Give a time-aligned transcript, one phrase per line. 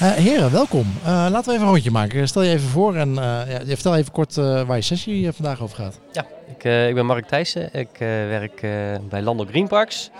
[0.00, 0.86] Uh, heren, welkom.
[1.00, 2.28] Uh, laten we even een rondje maken.
[2.28, 5.76] Stel je even voor en uh, ja, vertel even kort waar je sessie vandaag over
[5.76, 6.00] gaat.
[6.12, 7.74] Ja, ik, ik ben Mark Thijssen.
[7.74, 7.88] Ik
[8.28, 8.60] werk
[9.08, 10.10] bij Landel Green Parks.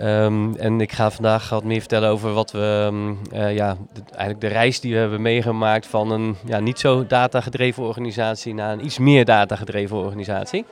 [0.00, 4.40] Um, en ik ga vandaag wat meer vertellen over wat we, um, ja, de, eigenlijk
[4.40, 8.84] de reis die we hebben meegemaakt van een ja, niet zo datagedreven organisatie naar een
[8.84, 10.64] iets meer datagedreven organisatie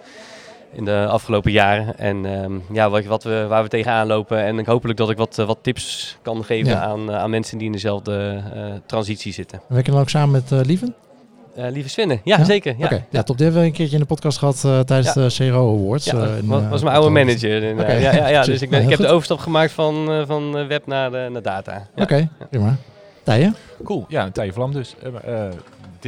[0.74, 1.98] in de afgelopen jaren.
[1.98, 4.44] En um, ja, wat, wat, we, waar we tegenaan lopen.
[4.44, 7.72] En ik hopelijk dat ik wat, wat tips kan geven aan, aan mensen die in
[7.72, 9.60] dezelfde uh, transitie zitten.
[9.68, 10.94] Werken we ook samen met uh, Lieven?
[11.58, 12.44] Uh, lieve Swinnen, ja, ja?
[12.44, 12.74] zeker.
[12.78, 12.84] Ja.
[12.84, 13.04] Okay.
[13.10, 13.36] ja, top.
[13.36, 15.46] Die hebben we een keertje in de podcast gehad uh, tijdens ja.
[15.46, 16.04] de CRO Awards.
[16.04, 17.62] Ja, uh, in, was, was mijn oude manager.
[17.62, 18.00] In, okay.
[18.00, 21.30] ja, ja, ja, dus ik, ben, ik heb de overstap gemaakt van, van web naar,
[21.30, 21.86] naar data.
[21.92, 22.76] Oké, okay, prima.
[23.22, 23.56] Tijen?
[23.84, 24.94] Cool, ja, Tijen Vlam dus.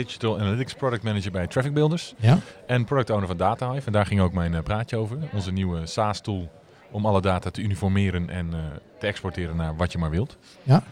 [0.05, 2.15] Digital Analytics Product Manager bij Traffic Builders.
[2.17, 2.39] Ja.
[2.67, 3.87] En Product Owner van DataHive.
[3.87, 5.19] En daar ging ook mijn uh, praatje over.
[5.33, 6.51] Onze nieuwe SaaS-tool
[6.91, 8.59] om alle data te uniformeren en uh,
[8.99, 10.37] te exporteren naar wat je maar wilt.
[10.63, 10.83] Ja.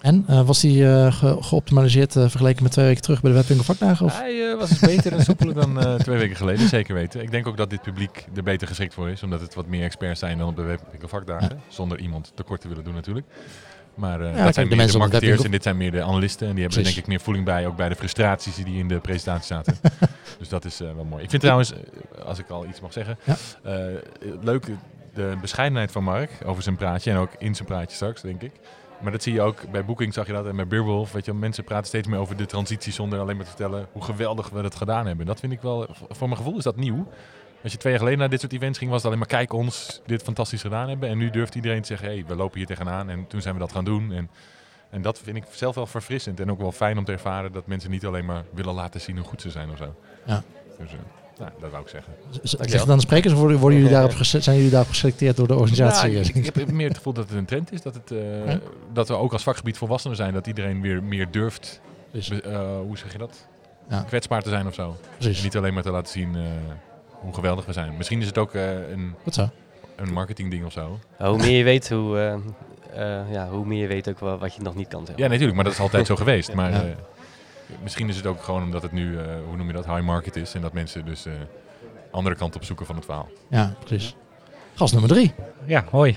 [0.00, 4.06] En uh, was die ge geoptimaliseerd vergeleken met twee weken terug bij de Webwinkel Vakdagen?
[4.06, 4.18] Of?
[4.18, 7.22] Hij was beter en soepeler dan twee weken geleden, zeker weten.
[7.22, 9.82] Ik denk ook dat dit publiek er beter geschikt voor is, omdat het wat meer
[9.82, 11.48] experts zijn dan op de Webwinkel Vakdagen.
[11.48, 11.62] Ja.
[11.68, 13.26] Zonder iemand tekort te willen doen natuurlijk.
[13.98, 16.48] Maar uh, ja, dat zijn de, meer de marketeers en dit zijn meer de analisten.
[16.48, 18.88] En die hebben er denk ik meer voeling bij, ook bij de frustraties die in
[18.88, 19.76] de presentatie zaten.
[20.38, 21.22] dus dat is uh, wel mooi.
[21.22, 21.78] Ik vind trouwens, uh,
[22.24, 23.36] als ik al iets mag zeggen, ja.
[24.40, 24.66] leuk
[25.14, 27.10] de bescheidenheid van Mark over zijn praatje.
[27.10, 28.52] En ook in zijn praatje straks, denk ik.
[29.00, 30.46] Maar dat zie je ook bij Booking, zag je dat.
[30.46, 33.44] En bij Beerwolf, weet je, mensen praten steeds meer over de transitie zonder alleen maar
[33.44, 35.26] te vertellen hoe geweldig we het gedaan hebben.
[35.26, 37.06] Dat vind ik wel, voor mijn gevoel is dat nieuw.
[37.62, 39.52] Als je twee jaar geleden naar dit soort events ging, was het alleen maar kijk
[39.52, 41.08] ons dit fantastisch gedaan hebben.
[41.08, 43.10] En nu durft iedereen te zeggen, hé, hey, we lopen hier tegenaan.
[43.10, 44.12] En toen zijn we dat gaan doen.
[44.12, 44.30] En,
[44.90, 46.40] en dat vind ik zelf wel verfrissend.
[46.40, 49.16] En ook wel fijn om te ervaren dat mensen niet alleen maar willen laten zien
[49.16, 49.94] hoe goed ze zijn of zo.
[50.26, 50.42] Ja.
[50.78, 50.98] Dus, uh,
[51.38, 52.12] nou, dat wou ik zeggen.
[52.42, 55.54] Zeg dan de sprekers of worden, worden jullie daarop zijn jullie daarop geselecteerd door de
[55.54, 56.12] organisatie?
[56.12, 57.82] Nou, ik, ik, heb meer het gevoel dat het een trend is.
[57.82, 58.60] Dat, het, uh, ja?
[58.92, 60.32] dat we ook als vakgebied volwassenen zijn.
[60.32, 61.80] Dat iedereen weer meer durft.
[62.12, 62.30] Dus.
[62.30, 62.40] Uh,
[62.86, 63.46] hoe zeg je dat?
[63.88, 64.02] Ja.
[64.02, 64.96] Kwetsbaar te zijn of zo.
[65.16, 65.38] Precies.
[65.38, 66.36] En niet alleen maar te laten zien
[67.20, 67.96] hoe geweldig we zijn.
[67.96, 69.48] Misschien is het ook uh, een, Wat zo?
[69.96, 70.98] een marketingding of zo.
[71.18, 72.34] hoe meer je weet, hoe, uh,
[73.00, 75.06] uh, ja, hoe meer je weet ook wel wat je nog niet kan.
[75.16, 76.54] Ja, natuurlijk, maar dat is altijd zo geweest.
[76.54, 76.84] Maar ja.
[77.82, 80.54] misschien is het ook gewoon omdat het nu, hoe noem je dat, high market is.
[80.54, 81.26] En dat mensen dus
[82.10, 83.28] andere kant op zoeken van het verhaal.
[83.48, 84.16] Ja, precies.
[84.74, 85.34] Gast nummer drie.
[85.66, 86.16] Ja, hoi.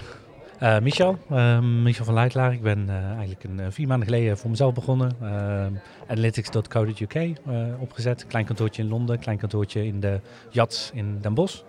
[0.61, 2.53] Uh, Michel, uh, Michel van Leitlaar.
[2.53, 5.11] Ik ben uh, eigenlijk een, vier maanden geleden voor mezelf begonnen.
[6.07, 7.37] Analytics.co.uk
[7.79, 8.27] opgezet.
[8.27, 11.61] Klein kantoortje in Londen, klein kantoortje in de Jats in Den Bosch.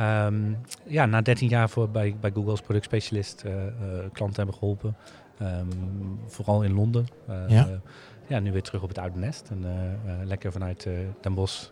[0.00, 3.44] Um, ja, na 13 jaar voor bij, bij Google als productspecialist
[4.12, 4.96] klanten hebben geholpen.
[5.42, 7.06] Um, vooral in Londen.
[7.48, 7.68] ja.
[8.26, 9.50] ja, nu weer terug op het oude nest.
[9.50, 9.64] En
[10.24, 10.88] lekker vanuit
[11.20, 11.68] Den Bosch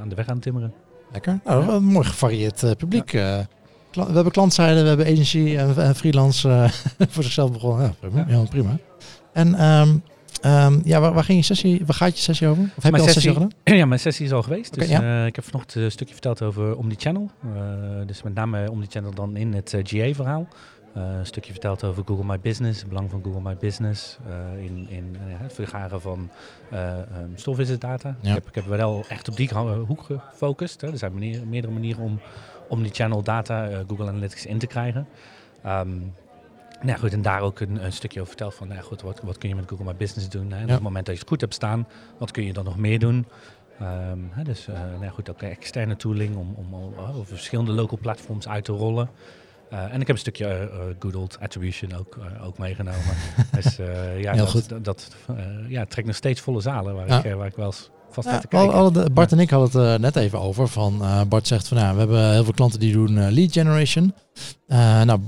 [0.00, 0.74] aan de weg aan timmeren.
[1.12, 1.40] Lekker.
[1.44, 3.10] Nou, een mooi gevarieerd publiek.
[3.10, 3.46] Ja
[3.92, 6.68] we hebben klantzijde, we hebben agency en, en freelance uh,
[7.12, 7.84] voor zichzelf begonnen.
[7.86, 8.24] Ja, prima.
[8.28, 8.42] Ja.
[8.42, 8.78] prima.
[9.32, 10.02] En um,
[10.44, 12.62] um, ja, waar, waar, ging je sessie, waar gaat je sessie over?
[12.62, 13.78] Of heb mijn je al sessie, sessie gedaan?
[13.80, 14.72] Ja, mijn sessie is al geweest.
[14.72, 15.20] Okay, dus ja.
[15.20, 17.30] uh, ik heb vanochtend een stukje verteld over Omnichannel.
[17.44, 17.52] Uh,
[18.06, 20.48] dus met name Omnichannel dan in het GA-verhaal.
[20.94, 24.18] een stukje verteld over Google My Business, het belang van Google My Business
[24.58, 26.30] in, in het vergaren van
[26.72, 27.36] um.
[27.40, 28.14] Ja.
[28.22, 29.50] Ik, heb, ik heb wel echt op die
[29.86, 30.80] hoek gefocust.
[30.80, 30.90] Hè.
[30.90, 32.20] Er zijn manier, meerdere manieren om
[32.70, 35.06] om die channel data uh, Google Analytics in te krijgen.
[35.66, 36.14] Um,
[36.80, 39.38] nou goed, en daar ook een, een, stukje over verteld van, nou goed, wat, wat
[39.38, 40.50] kun je met Google My Business doen?
[40.52, 40.58] Hè?
[40.58, 40.64] Ja.
[40.64, 41.86] Op het moment dat je het goed hebt staan,
[42.18, 43.26] wat kun je dan nog meer doen?
[43.82, 47.98] Um, hè, dus uh, nou goed, ook externe tooling om, om, om over verschillende local
[47.98, 49.10] platforms uit te rollen.
[49.72, 53.14] Uh, en ik heb een stukje uh, good old attribution ook, uh, ook meegenomen.
[53.56, 53.84] dus ja,
[54.32, 54.68] Heel dat, goed.
[54.68, 55.16] dat, dat
[55.68, 57.24] ja, trekt nog steeds volle zalen waar, ja.
[57.24, 57.90] ik, waar ik wel eens
[58.50, 60.68] ja, al, Bart en ik hadden het uh, net even over.
[60.68, 63.52] Van, uh, Bart zegt van nou, we hebben heel veel klanten die doen uh, lead
[63.52, 64.14] generation.
[65.04, 65.20] nou,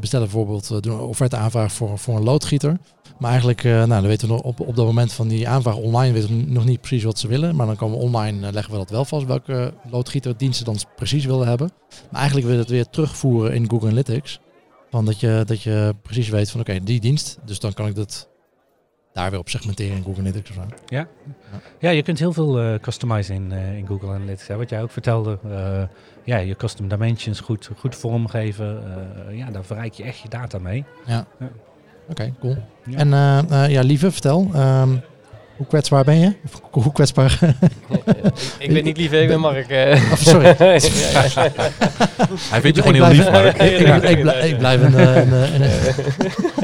[0.00, 2.78] bestellen bijvoorbeeld, doen een offerte aanvraag voor, voor een loodgieter.
[3.18, 6.12] Maar eigenlijk, nou, dan weten we nog op, op dat moment van die aanvraag online
[6.12, 7.56] weten we nog niet precies wat ze willen.
[7.56, 11.48] Maar dan komen we online, leggen we dat wel vast, welke loodgieterdiensten dan precies willen
[11.48, 11.70] hebben.
[12.10, 14.40] Maar eigenlijk willen we het weer terugvoeren in Google Analytics.
[14.90, 17.38] Van dat je, dat je precies weet van oké, die dienst.
[17.44, 18.28] Dus dan kan ik dat
[19.16, 20.62] daar weer op segmenteren in Google Analytics of zo.
[20.86, 21.06] Ja,
[21.78, 21.90] ja.
[21.90, 24.46] je kunt heel veel uh, customizen in, uh, in Google Analytics.
[24.46, 24.56] Hè.
[24.56, 25.82] Wat jij ook vertelde, uh,
[26.24, 28.82] ja, je custom dimensions goed, goed vormgeven.
[29.30, 30.84] ja, daar verrijk je echt je data mee.
[31.06, 31.26] Ja.
[31.38, 31.48] ja.
[32.08, 32.56] Oké, okay, cool.
[32.84, 32.98] Ja.
[32.98, 33.08] En
[33.70, 34.50] ja, Lieve, vertel.
[34.54, 35.02] Um,
[35.56, 36.32] hoe kwetsbaar ben je?
[36.70, 37.38] hoe kwetsbaar?
[38.58, 39.70] ik weet niet lief, ik ben Mark.
[39.70, 39.94] Uh.
[40.12, 40.54] Oh, sorry.
[42.50, 43.56] Hij vindt je gewoon heel lief, Mark.
[44.42, 44.98] ik, blijf een...
[44.98, 45.62] een, een,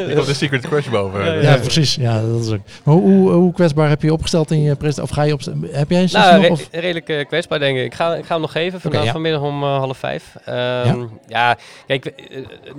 [0.08, 1.42] ik heb de secret crush boven.
[1.42, 1.94] Ja, precies.
[1.94, 2.60] Ja, dat is ook.
[2.82, 5.10] hoe, hoe, hoe, kwetsbaar heb je opgesteld in je presentatie?
[5.10, 5.40] Of ga je op?
[5.70, 6.68] Heb jij een nou, nog, of?
[6.70, 7.84] redelijk uh, kwetsbaar, denk ik.
[7.84, 9.12] Ik ga, ik ga hem nog geven okay, ja.
[9.12, 10.34] vanmiddag om uh, half vijf.
[10.48, 10.96] Um, ja.
[11.26, 11.56] ja.
[11.86, 12.12] kijk,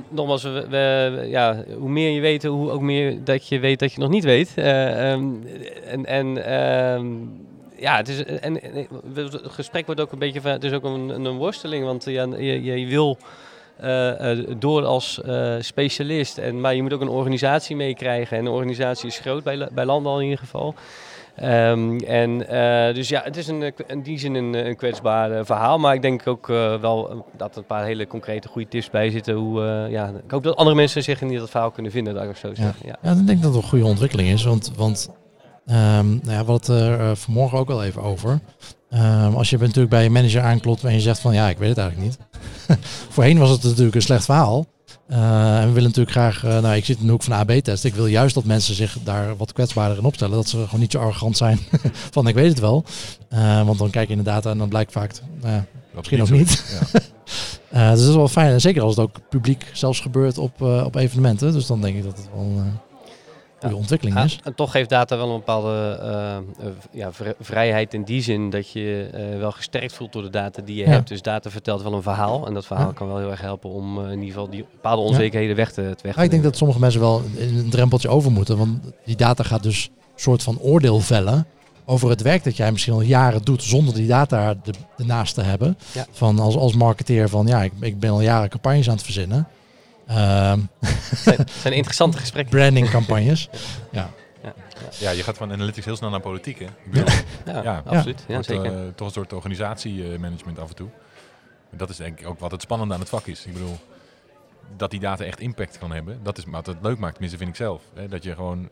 [0.09, 3.93] nogmaals, we, we, ja, hoe meer je weet, hoe ook meer dat je weet dat
[3.93, 4.53] je nog niet weet.
[4.57, 5.43] Um,
[5.87, 7.31] en en um,
[7.77, 8.59] ja, het, is, en,
[9.13, 12.27] het gesprek wordt ook een beetje van, het is ook een, een worsteling, want ja,
[12.37, 13.17] je, je wil
[13.83, 18.37] uh, uh, door als uh, specialist, en, maar je moet ook een organisatie meekrijgen.
[18.37, 20.75] En de organisatie is groot, bij, bij Landal in ieder geval.
[21.43, 22.37] Um, en
[22.93, 25.79] dus ja, het is een, in die zin een, een kwetsbaar verhaal.
[25.79, 26.47] Maar ik denk ook
[26.81, 29.33] wel dat er een paar hele concrete goede tips bij zitten.
[29.33, 32.35] Hoe, ja, ik hoop dat andere mensen zich in dat verhaal kunnen vinden, dat ik
[32.35, 32.51] zo.
[32.53, 32.73] Ja.
[32.85, 32.95] Ja.
[33.01, 34.43] ja, ik denk dat het een goede ontwikkeling is.
[34.43, 35.09] Want, want
[35.67, 35.75] Um,
[36.23, 38.39] nou ja, we hadden het er uh, vanmorgen ook wel even over.
[38.93, 41.69] Um, als je natuurlijk bij je manager aanklopt en je zegt van ja, ik weet
[41.69, 42.17] het eigenlijk niet.
[43.13, 44.65] Voorheen was het natuurlijk een slecht verhaal.
[45.09, 47.83] Uh, en we willen natuurlijk graag, uh, nou ik zit in de hoek van AB-test.
[47.83, 50.35] Ik wil juist dat mensen zich daar wat kwetsbaarder in opstellen.
[50.35, 51.59] Dat ze gewoon niet zo arrogant zijn
[52.11, 52.83] van ik weet het wel.
[53.33, 55.13] Uh, want dan kijk je in de data en dan blijkt vaak,
[55.95, 56.79] misschien ook niet.
[57.71, 57.91] Ja.
[57.91, 58.51] dus dat is wel fijn.
[58.51, 61.53] En zeker als het ook publiek zelfs gebeurt op, op evenementen.
[61.53, 62.63] Dus dan denk ik dat het wel
[63.63, 64.39] goede ontwikkeling is.
[64.43, 65.99] En toch geeft data wel een bepaalde
[66.61, 70.61] uh, ja, vrijheid in die zin dat je uh, wel gesterkt voelt door de data
[70.61, 71.07] die je hebt.
[71.07, 74.05] Dus data vertelt wel een verhaal en dat verhaal kan wel heel erg helpen om
[74.05, 76.99] in ieder geval die bepaalde onzekerheden weg te, te weg Ik denk dat sommige mensen
[76.99, 81.45] wel een drempeltje over moeten, want die data gaat dus een soort van oordeel vellen
[81.85, 84.55] over het werk dat jij misschien al jaren doet zonder die data
[84.97, 85.77] ernaast te hebben.
[86.11, 89.47] Van als, als marketeer van ja, ik, ik ben al jaren campagnes aan het verzinnen.
[90.09, 90.69] Um,
[91.15, 92.57] zijn, zijn interessante gesprekken.
[92.57, 93.49] Branding campagnes.
[93.91, 94.09] ja.
[94.43, 94.53] Ja,
[94.99, 96.59] ja, je gaat van analytics heel snel naar politiek.
[96.59, 96.65] Hè?
[96.85, 97.05] Bedoel,
[97.45, 98.25] ja, ja, absoluut.
[98.27, 98.85] Ja, zeker.
[98.85, 100.89] Uh, toch een soort organisatiemanagement af en toe.
[101.71, 103.45] En dat is denk ik ook wat het spannende aan het vak is.
[103.45, 103.77] Ik bedoel,
[104.77, 107.49] dat die data echt impact kan hebben, dat is wat het leuk maakt, tenminste vind
[107.49, 107.83] ik zelf.
[107.93, 108.07] Hè?
[108.07, 108.69] Dat je gewoon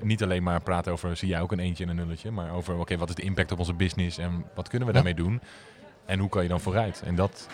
[0.00, 2.78] niet alleen maar praat over, zie jij ook een eentje en een nulletje, maar over,
[2.78, 5.40] oké, wat is de impact op onze business en wat kunnen we daarmee doen?
[6.04, 7.02] En hoe kan je dan vooruit?
[7.04, 7.46] En dat,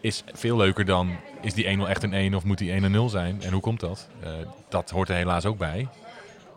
[0.00, 3.08] is veel leuker dan is die 1-0 echt een 1 of moet die 1 0
[3.08, 3.42] zijn?
[3.42, 4.08] En hoe komt dat?
[4.24, 4.30] Uh,
[4.68, 5.88] dat hoort er helaas ook bij.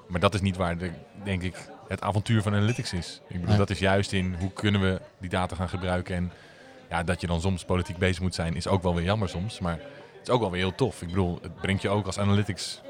[0.08, 0.92] Maar dat is niet waar, de,
[1.24, 1.56] denk ik,
[1.88, 3.22] het avontuur van analytics is.
[3.28, 6.16] Ik bedoel, dat is juist in hoe kunnen we die data gaan gebruiken.
[6.16, 6.32] En
[6.90, 9.60] ja, dat je dan soms politiek bezig moet zijn, is ook wel weer jammer soms.
[9.60, 9.80] Maar
[10.18, 11.02] het is ook wel weer heel tof.
[11.02, 12.82] Ik bedoel, het brengt je ook als analytics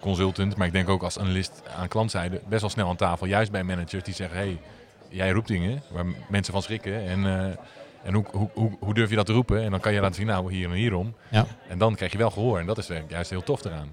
[0.00, 3.26] consultant, maar ik denk ook als analist aan klantzijde best wel snel aan tafel.
[3.26, 4.60] Juist bij managers die zeggen, hey,
[5.08, 7.08] jij roept dingen waar mensen van schrikken.
[7.08, 7.56] En uh,
[8.02, 9.62] en hoe, hoe, hoe, hoe, durf je dat te roepen?
[9.62, 11.14] En dan kan je laten zien, nou, hier en hierom.
[11.28, 11.46] Ja.
[11.68, 12.58] En dan krijg je wel gehoor.
[12.58, 13.92] En dat is juist heel tof eraan.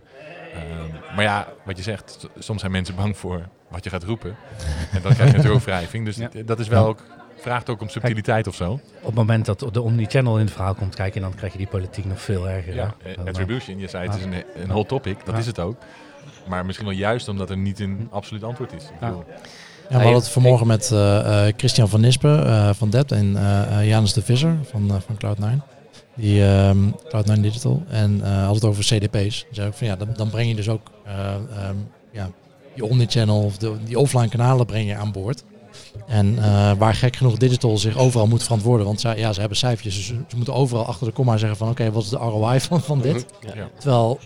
[0.54, 4.36] Uh, maar ja, wat je zegt, soms zijn mensen bang voor wat je gaat roepen.
[4.92, 6.06] en dan krijg je natuurlijk ook wrijving.
[6.06, 7.04] Dus dat is wel ook,
[7.36, 8.71] vraagt ook om subtiliteit of zo.
[8.71, 11.68] Op het moment dat de omni-channel in het verhaal komt kijken, dan krijg je die
[11.68, 12.74] politiek nog veel erger.
[12.74, 12.95] Ja,
[13.25, 15.77] attribution, je zei het is een, een hot topic, dat is het ook.
[16.48, 18.83] Maar misschien wel juist omdat er niet een absoluut antwoord is.
[18.83, 19.25] Ik bedoel,
[19.89, 23.38] we hadden het vanmorgen met uh, Christian van Nispen uh, van Dept en
[23.84, 25.75] Janus de Visser van, van Cloud9.
[26.16, 27.84] Die um, Cloud9 Digital.
[27.89, 29.45] En had het over CDP's.
[29.51, 30.92] Zei ook van ja, dan, dan breng je dus ook
[31.69, 32.30] um, ja,
[32.75, 35.44] die omnichannel of de, die offline kanalen breng je aan boord.
[36.07, 36.36] En
[36.78, 38.86] waar gek genoeg digital zich overal moet verantwoorden.
[38.86, 39.95] Want zij, ja, ze hebben cijfertjes.
[39.95, 42.81] Dus ze, moeten overal achter de komma zeggen van oké, wat is de ROI van,
[42.81, 43.25] van dit?
[43.56, 43.69] Ja.
[43.80, 44.19] Terwijl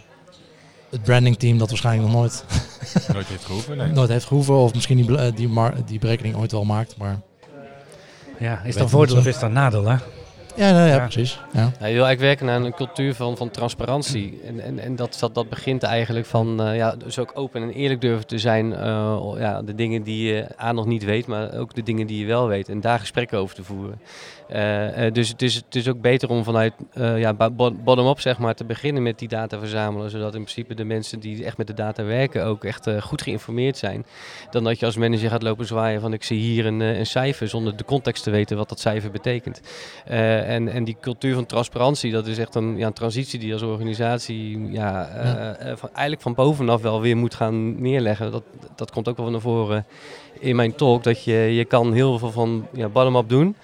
[0.92, 2.46] het brandingteam dat waarschijnlijk nog nooit,
[3.14, 3.78] nooit heeft gehoeven.
[3.78, 3.92] Nee.
[3.92, 5.50] nooit heeft gehoeven of misschien die, die,
[5.86, 6.98] die berekening ooit wel maakt.
[6.98, 7.20] Maar
[8.40, 9.88] ja, is dat voordeel of is dat nadeel?
[9.88, 9.96] Hè?
[10.56, 11.40] Ja, nou, ja, precies.
[11.54, 11.60] Ja.
[11.60, 14.42] Ja, je wil eigenlijk werken naar een cultuur van, van transparantie.
[14.46, 17.70] En, en, en dat, dat, dat begint eigenlijk van uh, ja, dus ook open en
[17.70, 18.72] eerlijk durven te zijn.
[18.72, 22.20] Uh, ja, de dingen die je aan nog niet weet, maar ook de dingen die
[22.20, 22.70] je wel weet.
[22.70, 24.02] En daar gesprekken over te voeren.
[24.56, 27.34] Uh, dus het is, het is ook beter om vanuit ja,
[27.84, 30.10] bottom-up zeg maar, te beginnen met die data verzamelen.
[30.10, 33.78] Zodat in principe de mensen die echt met de data werken ook echt goed geïnformeerd
[33.78, 34.06] zijn.
[34.50, 37.48] Dan dat je als manager gaat lopen zwaaien van ik zie hier een, een cijfer
[37.48, 39.62] zonder de context te weten wat dat cijfer betekent.
[40.06, 43.62] en, en die cultuur van transparantie, dat is echt een, ja, een transitie die als
[43.62, 45.10] organisatie ja,
[45.76, 48.32] van, eigenlijk van bovenaf wel weer moet gaan neerleggen.
[48.32, 48.44] Dat,
[48.76, 49.86] dat komt ook wel naar voren
[50.40, 51.04] in mijn talk.
[51.04, 53.56] Dat je, je kan heel veel van ja, bottom-up doen.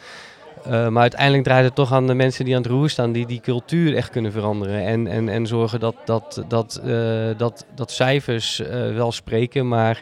[0.67, 3.25] Uh, maar uiteindelijk draait het toch aan de mensen die aan het roer staan, die
[3.25, 4.85] die cultuur echt kunnen veranderen.
[4.85, 10.01] En, en, en zorgen dat, dat, dat, uh, dat, dat cijfers uh, wel spreken, maar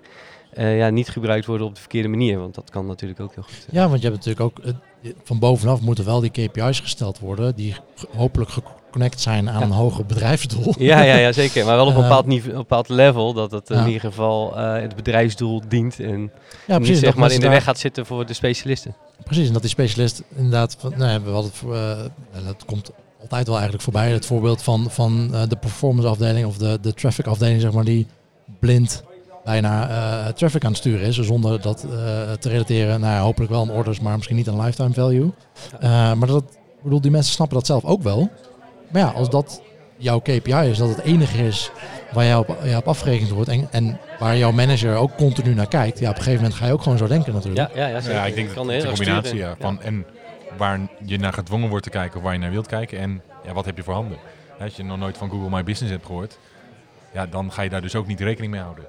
[0.58, 2.40] ja, niet gebruikt worden op de verkeerde manier.
[2.40, 3.68] Want dat kan natuurlijk ook heel goed.
[3.72, 4.74] Ja, want je hebt natuurlijk ook
[5.24, 7.76] van bovenaf moeten wel die KPI's gesteld worden, die
[8.16, 8.52] hopelijk
[8.96, 10.74] connect zijn aan een hoger bedrijfsdoel.
[10.78, 11.66] Ja, ja, ja, zeker.
[11.66, 14.96] Maar wel op een bepaald, niveau, een bepaald level dat het in ieder geval het
[14.96, 16.00] bedrijfsdoel dient.
[16.00, 16.32] En
[16.68, 18.96] ja, precies, niet zeg maar in de weg gaat zitten voor de specialisten.
[19.24, 23.56] Precies, en dat die specialist inderdaad, van, nou, we hadden, uh, dat komt altijd wel
[23.56, 24.12] eigenlijk voorbij.
[24.12, 27.84] Het voorbeeld van, van uh, de performance afdeling of de, de traffic afdeling, zeg maar,
[27.84, 28.08] die
[28.60, 29.04] blind
[29.44, 31.20] bijna uh, traffic aan het sturen is.
[31.20, 31.80] Zonder dat
[32.40, 35.32] te relateren naar hopelijk wel een orders, maar misschien niet een lifetime value.
[36.16, 36.44] maar dat,
[36.84, 38.30] bedoel, die mensen snappen dat zelf ook wel.
[38.96, 39.62] Maar ja, als dat
[39.98, 41.72] jouw KPI is, dat het enige is
[42.12, 45.68] waar jij op, ja, op afgerekend wordt en, en waar jouw manager ook continu naar
[45.68, 47.76] kijkt, ja, op een gegeven moment ga je ook gewoon zo denken natuurlijk.
[47.76, 50.06] Ja, ja, ja, ja ik denk dat het een combinatie ja, van en
[50.58, 53.54] waar je naar gedwongen wordt te kijken of waar je naar wilt kijken en ja,
[53.54, 54.18] wat heb je voor handen.
[54.60, 56.38] Als je nog nooit van Google My Business hebt gehoord,
[57.14, 58.86] ja, dan ga je daar dus ook niet rekening mee houden.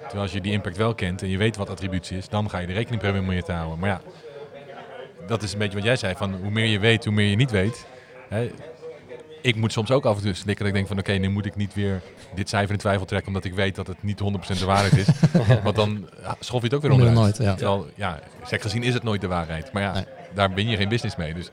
[0.00, 2.58] Terwijl als je die impact wel kent en je weet wat attributie is, dan ga
[2.58, 3.78] je er rekening mee om je te houden.
[3.78, 4.00] Maar ja,
[5.26, 7.36] dat is een beetje wat jij zei, van hoe meer je weet, hoe meer je
[7.36, 7.86] niet weet.
[8.28, 8.50] Hè,
[9.42, 11.46] ik moet soms ook af en toe slikken dat ik denk van oké, nu moet
[11.46, 12.02] ik niet weer
[12.34, 14.20] dit cijfer in twijfel trekken omdat ik weet dat het niet
[14.54, 15.06] 100% de waarheid is.
[15.64, 16.08] Want dan
[16.40, 17.16] schof je het ook weer onderuit.
[17.18, 17.54] Nooit, ja.
[17.54, 19.72] Terwijl, ja, zeg gezien is het nooit de waarheid.
[19.72, 20.04] Maar ja,
[20.34, 21.34] daar ben je geen business mee.
[21.34, 21.50] Dus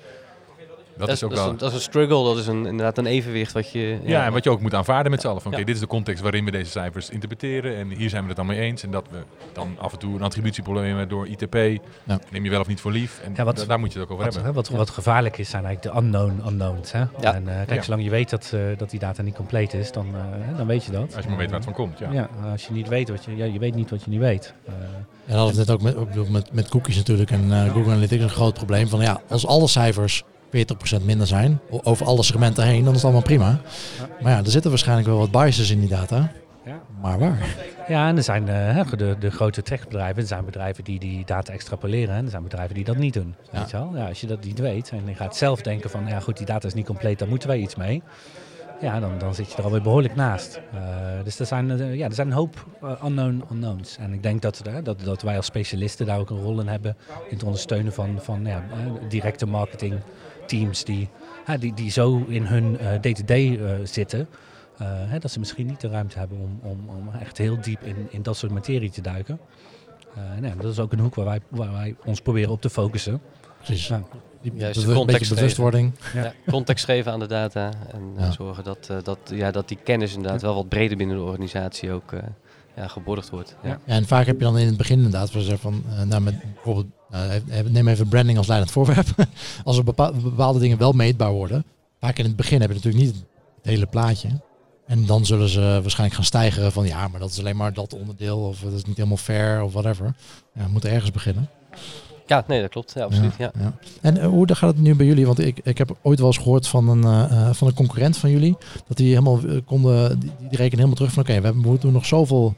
[0.98, 1.54] dat, is ook dat wel...
[1.54, 4.00] Is dat is een struggle, dat is een, inderdaad een evenwicht wat je...
[4.04, 5.42] Ja, en wat je ook moet aanvaarden met z'n allen.
[5.42, 8.27] Van oké, dit is de context waarin we deze cijfers interpreteren en hier zijn we
[8.27, 8.84] het dan mee eens.
[8.84, 9.18] En dat we
[9.54, 11.54] dan af en toe een attributieprobleem hebben door ITP,
[12.32, 13.22] neem je wel of niet voor lief.
[13.36, 14.54] En wat, daar moet je het ook over wat, hebben.
[14.54, 16.92] Wat, wat gevaarlijk is, zijn eigenlijk de unknown unknowns.
[16.92, 17.04] Hè?
[17.22, 20.08] En uh, kijk, zolang je weet dat, uh, dat die data niet compleet is, dan,
[20.08, 21.16] uh, dan weet je dat.
[21.16, 22.12] Als je maar weet waar het van komt, ja.
[22.12, 23.36] ja als je niet weet wat je...
[23.36, 24.54] Ja, je weet niet wat je niet weet.
[24.66, 24.74] en
[25.25, 28.54] dat hadden we net ook met, met, met cookies natuurlijk en Google Analytics een groot
[28.54, 28.88] probleem.
[28.88, 33.04] Van ja, als alle cijfers 40% minder zijn, over alle segmenten heen, dan is het
[33.04, 33.60] allemaal prima.
[34.22, 36.32] Maar ja, er zitten waarschijnlijk wel wat biases in die data.
[36.66, 36.82] Ja.
[37.01, 37.56] Maar waar?
[37.88, 41.54] Ja, en er zijn uh, de, de grote techbedrijven, er zijn bedrijven die die data
[41.54, 43.36] extrapoleren en er zijn bedrijven die dat niet doen.
[43.51, 43.60] Ja.
[43.60, 43.92] Weet je wel?
[43.96, 46.46] Ja, als je dat niet weet en je gaat zelf denken van, ja goed, die
[46.46, 48.04] data is niet compleet, daar moeten wij iets mee.
[48.82, 50.62] Ja, dan, dan zit je er alweer behoorlijk naast.
[50.74, 50.80] Uh,
[51.24, 52.66] dus er zijn, uh, ja, er zijn een hoop
[53.04, 53.98] unknown unknowns.
[53.98, 56.98] En ik denk dat, dat, dat wij als specialisten daar ook een rol in hebben
[57.30, 58.63] in het ondersteunen van, van ja,
[59.10, 60.00] directe marketing
[60.48, 61.10] teams die,
[61.60, 64.27] die, die zo in hun eh, day-to-day eh, zitten.
[64.77, 67.84] Eh, hè, dat ze misschien niet de ruimte hebben om, om, om echt heel diep
[67.84, 69.39] in, in dat soort materie te duiken.
[70.39, 73.22] nee, dat is ook een hoek waar wij, waar wij ons proberen op te focussen.
[73.63, 73.88] Precies.
[74.42, 75.94] Juist bewust, context bewustwording.
[76.13, 76.34] Ja.
[76.46, 80.56] context geven aan de data en zorgen dat, dat, ja, dat die kennis inderdaad wel
[80.56, 82.13] wat breder binnen de organisatie ook
[82.77, 83.55] ja, geborgd wordt.
[83.63, 83.79] Ja.
[83.86, 87.88] en vaak heb je dan in het begin inderdaad van, nou, met bijvoorbeeld nou, neem
[87.88, 89.07] even branding als leidend voorwerp.
[89.63, 91.65] als er bepaalde dingen wel meetbaar worden.
[92.00, 94.29] Vaak in het begin heb je natuurlijk niet het hele plaatje.
[94.86, 97.93] En dan zullen ze waarschijnlijk gaan stijgen van ja, maar dat is alleen maar dat
[97.93, 98.38] onderdeel.
[98.38, 100.15] Of dat is niet helemaal fair of whatever.
[100.53, 101.50] Ja, we moeten ergens beginnen.
[102.25, 102.93] Ja, nee, dat klopt.
[102.93, 103.34] Ja, absoluut.
[103.38, 103.74] Ja, ja.
[104.01, 105.25] En uh, hoe gaat het nu bij jullie?
[105.25, 108.29] Want ik, ik heb ooit wel eens gehoord van een, uh, van een concurrent van
[108.29, 108.57] jullie.
[108.88, 112.05] Dat die helemaal konden, die, die rekenen helemaal terug van oké, okay, we hebben nog
[112.05, 112.55] zoveel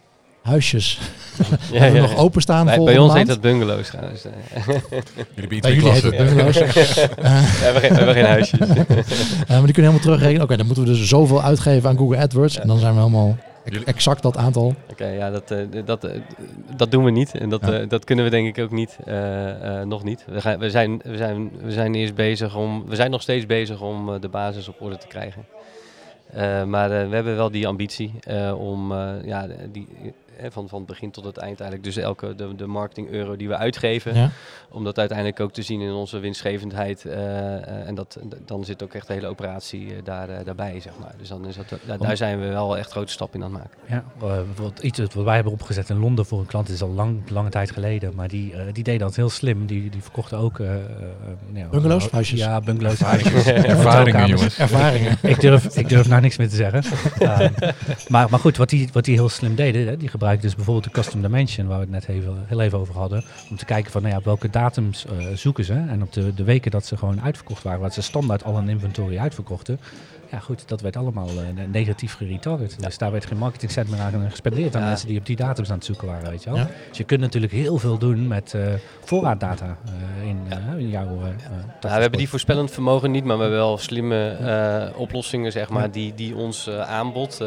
[0.50, 1.00] huisjes
[1.72, 4.24] ja, ja, nog openstaan bij, bij ons heet dat bungalows trouwens.
[5.36, 6.58] jullie bij jullie heet het bungalows.
[6.60, 8.60] we, hebben geen, we hebben geen huisjes.
[8.60, 8.86] uh, maar
[9.48, 10.42] die kunnen helemaal terugrekenen.
[10.42, 12.60] Oké, dan moeten we dus zoveel uitgeven aan Google AdWords.
[12.60, 13.38] En dan zijn we helemaal
[13.86, 14.76] exact dat aantal.
[14.90, 16.12] Oké, ja, dat, uh, dat, uh,
[16.76, 17.36] dat doen we niet.
[17.36, 18.98] En dat, uh, dat kunnen we denk ik ook niet.
[19.84, 20.26] nog niet.
[20.28, 22.86] We, gaan, we, zijn, we, zijn, we zijn eerst bezig om.
[22.88, 25.46] We zijn nog steeds bezig om de basis op orde te krijgen.
[26.70, 28.14] maar we hebben wel die ambitie
[28.58, 29.88] om ja, die,
[30.50, 31.84] van, van het begin tot het eind eigenlijk.
[31.94, 34.32] Dus elke de, de marketing euro die we uitgeven,
[34.70, 37.04] om dat uiteindelijk ook te zien in onze winstgevendheid.
[37.06, 40.94] Uh, en dat, dan zit ook echt de hele operatie uh, daar, uh, daarbij, zeg
[41.00, 41.14] maar.
[41.18, 44.04] Dus dan is dat, daar zijn we wel echt grote stappen in aan het maken.
[44.20, 47.30] Ja, wat, iets wat wij hebben opgezet in Londen voor een klant is al lang,
[47.30, 48.16] lange tijd geleden.
[48.16, 49.66] Maar die, die deden dat heel slim.
[49.66, 50.58] Die, die verkochten ook...
[51.54, 52.40] ja, bungalows, huisjes?
[52.40, 53.46] Ja, bungalows, huisjes.
[53.46, 54.58] Ervaringen, jongens.
[54.58, 55.18] Ervaringen.
[55.22, 56.84] ik, durf, ik durf nou niks meer te zeggen.
[58.14, 60.86] maar, maar goed, wat die, wat die heel slim deden, hè, die gebruikten dus bijvoorbeeld
[60.86, 63.24] de custom dimension, waar we het net even, heel even over hadden.
[63.50, 65.74] Om te kijken van nou ja, welke datums uh, zoeken ze.
[65.74, 68.70] En op de, de weken dat ze gewoon uitverkocht waren, waar ze standaard al een
[68.70, 69.80] inventory uitverkochten,
[70.32, 72.76] ja, goed, dat werd allemaal uh, negatief geretarget.
[72.80, 75.76] Dus daar werd geen marketingcent meer aan gespendeerd aan mensen die op die datums aan
[75.76, 76.66] het zoeken waren, weet je wel.
[76.88, 78.62] Dus je kunt natuurlijk heel veel doen met uh,
[79.04, 79.78] voorraaddata
[80.22, 80.38] uh, in,
[80.78, 81.08] in, jouw...
[81.82, 86.14] we hebben die voorspellend vermogen niet, maar we hebben wel slimme oplossingen, zeg maar, die,
[86.16, 87.42] die ons aanbod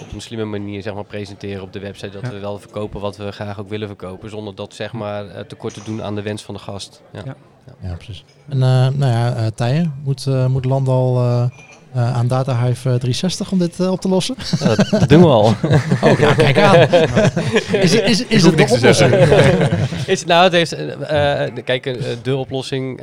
[0.00, 2.20] op een slimme manier, zeg maar, presenteren op de website.
[2.20, 5.74] Dat we wel verkopen wat we graag ook willen verkopen, zonder dat, zeg maar, tekort
[5.74, 7.02] te doen aan de wens van de gast.
[7.12, 7.36] Ja.
[7.80, 8.24] Ja, precies.
[8.48, 11.50] En nou ja, Tijen, moet, moet Landal
[11.94, 14.34] uh, aan DataHive 360 om dit uh, op te lossen?
[14.58, 15.44] dat, dat, doen we al.
[16.04, 16.88] oh ja, kijk aan.
[17.72, 19.14] is, is, is het de oplossing?
[20.06, 23.00] is, nou, het heeft, uh, kijk, de oplossing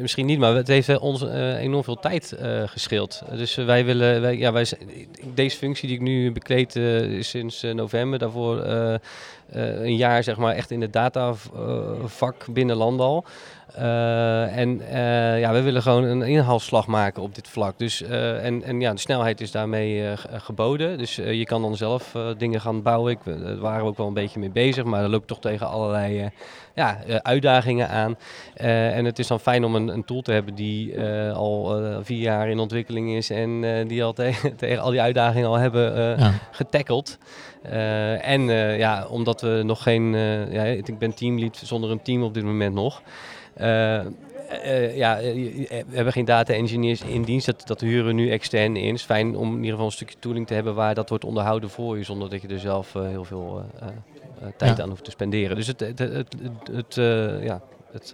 [0.00, 1.24] misschien niet, maar het heeft ons
[1.58, 3.22] enorm veel tijd gescheeld.
[3.36, 4.66] Dus wij willen, wij, ja, wij,
[5.34, 8.64] deze functie die ik nu bekleed is sinds november, daarvoor
[9.50, 13.24] een jaar zeg maar echt in het datavak binnen Landal.
[13.78, 17.78] Uh, en uh, ja, we willen gewoon een inhaalslag maken op dit vlak.
[17.78, 20.98] Dus, uh, en, en ja, de snelheid is daarmee geboden.
[20.98, 23.12] Dus je kan dan zelf dingen gaan bouwen.
[23.12, 25.68] Ik, daar waren we ook wel een beetje mee bezig, maar dat loopt toch tegen
[25.68, 26.30] allerlei
[26.74, 28.16] ja, uitdagingen aan.
[28.54, 31.00] en het is dan fijn om een, een tool te hebben die
[31.32, 35.58] al vier jaar in ontwikkeling is en die al tegen, tegen al die uitdagingen al
[35.58, 36.32] hebben ja.
[36.50, 37.18] getackeld.
[38.20, 38.42] En
[38.78, 40.12] ja, omdat we nog geen,
[40.50, 43.02] ja, ik ben teamlead zonder een team op dit moment nog.
[44.94, 47.46] Ja, we hebben geen data engineers in dienst.
[47.46, 48.86] Dat, dat huren we nu extern in.
[48.86, 51.24] Het is fijn om in ieder geval een stukje tooling te hebben waar dat wordt
[51.24, 53.64] onderhouden voor je, zonder dat je er zelf heel veel
[54.56, 55.56] tijd aan hoeft te spenderen.
[55.56, 56.34] Dus het, het, het,
[56.72, 56.94] het
[57.42, 57.60] ja,
[57.92, 58.12] het.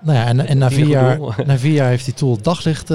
[0.00, 2.90] nou ja, en, en na, vier jaar, na vier jaar heeft die tool daglicht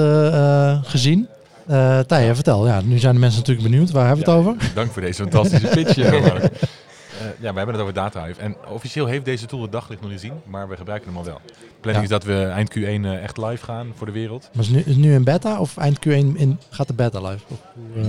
[0.88, 1.28] gezien.
[1.70, 2.66] Uh, Thij, vertel.
[2.66, 3.90] Ja, nu zijn de mensen natuurlijk benieuwd.
[3.90, 4.74] Waar hebben we het over?
[4.74, 5.96] Dank voor deze fantastische pitch.
[5.96, 8.40] Uh, ja, we hebben het over DataHive.
[8.40, 11.24] En officieel heeft deze tool het daglicht nog niet gezien, maar we gebruiken hem al
[11.24, 11.40] wel.
[11.44, 14.50] De planning is dat we eind Q1 uh, eh, echt live gaan voor de wereld.
[14.52, 17.44] Maar is nu, is nu een beta of eind Q1 in, gaat de beta live?
[17.48, 17.58] Of.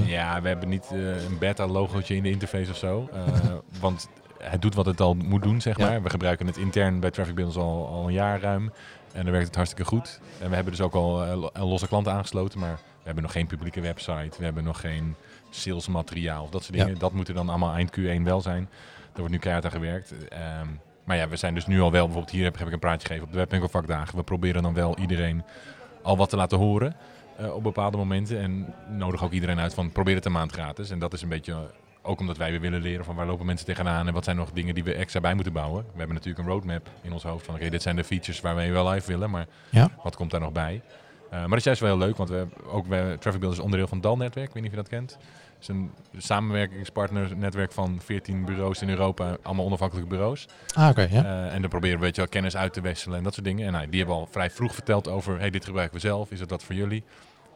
[0.06, 3.10] Ja, we hebben niet een beta logootje in de interface of zo.
[3.82, 6.04] want het doet wat het al moet doen, zeg maar.
[6.04, 8.72] We gebruiken het intern bij Traffic Builders al, al een jaar ruim.
[9.12, 10.20] En dan werkt het hartstikke goed.
[10.40, 11.24] En we hebben dus ook al
[11.54, 14.38] losse klanten aangesloten, maar hebben nog geen publieke website.
[14.38, 15.16] We hebben nog geen
[15.50, 16.98] salesmateriaal, dat soort dingen.
[16.98, 18.70] Dat moet er dan allemaal eind Q1 wel zijn.
[19.14, 20.28] Er wordt nu keihard aan gewerkt.
[20.28, 20.68] Ehm,
[21.04, 23.08] maar ja, we zijn dus nu al wel, bijvoorbeeld hier heb, heb ik een praatje
[23.08, 24.18] gegeven op de webwinkelvakdagen.
[24.18, 25.44] We proberen dan wel iedereen
[26.02, 26.96] al wat te laten horen
[27.40, 28.40] uh, op bepaalde momenten.
[28.40, 30.90] En nodig ook iedereen uit van probeer het een maand gratis.
[30.90, 31.56] En dat is een beetje
[32.02, 34.52] ook omdat wij weer willen leren van waar lopen mensen tegenaan en wat zijn nog
[34.52, 35.84] dingen die we extra bij moeten bouwen.
[35.84, 38.56] We hebben natuurlijk een roadmap in ons hoofd van oké, dit zijn de features waar
[38.56, 39.90] we wel live willen, maar ja.
[40.04, 40.82] wat komt daar nog bij?
[41.34, 43.64] Uh, maar dat is juist wel heel leuk, want we ook we, Traffic Build is
[43.64, 45.18] onderdeel van DAL-netwerk, ik weet niet of je dat kent
[45.62, 50.48] is een samenwerkingspartnernetwerk van 14 bureaus in Europa, allemaal onafhankelijke bureaus.
[50.74, 51.08] Ah, oké.
[51.12, 51.24] ja.
[51.24, 53.66] Uh, en dan proberen we een beetje kennis uit te wisselen en dat soort dingen.
[53.66, 56.40] En nou, die hebben al vrij vroeg verteld over, hey, dit gebruiken we zelf, is
[56.40, 57.04] het dat voor jullie?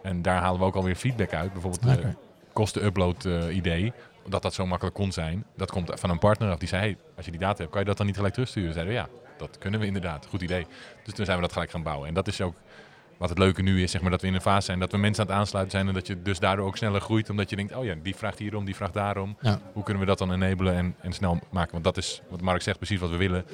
[0.02, 1.54] En daar halen we ook alweer feedback uit.
[1.54, 2.10] Bijvoorbeeld okay.
[2.10, 2.16] uh,
[2.54, 3.94] kosten-upload uh, idee,
[4.28, 5.46] dat dat zo makkelijk kon zijn.
[5.56, 7.80] Dat komt van een partner af die zei, hey, als je die data hebt, kan
[7.80, 8.74] je dat dan niet gelijk terugsturen?
[8.74, 10.26] Zeiden we, ja, dat kunnen we inderdaad.
[10.30, 10.68] Goed idee.
[11.04, 12.08] Dus toen zijn we dat gelijk gaan bouwen.
[12.08, 12.56] En dat is ook
[13.24, 14.98] wat het leuke nu is, zeg maar, dat we in een fase zijn dat we
[14.98, 17.56] mensen aan het aansluiten zijn en dat je dus daardoor ook sneller groeit, omdat je
[17.56, 19.38] denkt, oh ja, die vraagt hierom, die vraagt daarom.
[19.74, 21.72] Hoe kunnen we dat dan enablen en, en snel maken?
[21.72, 23.46] Want dat is, wat Mark zegt, precies wat we willen.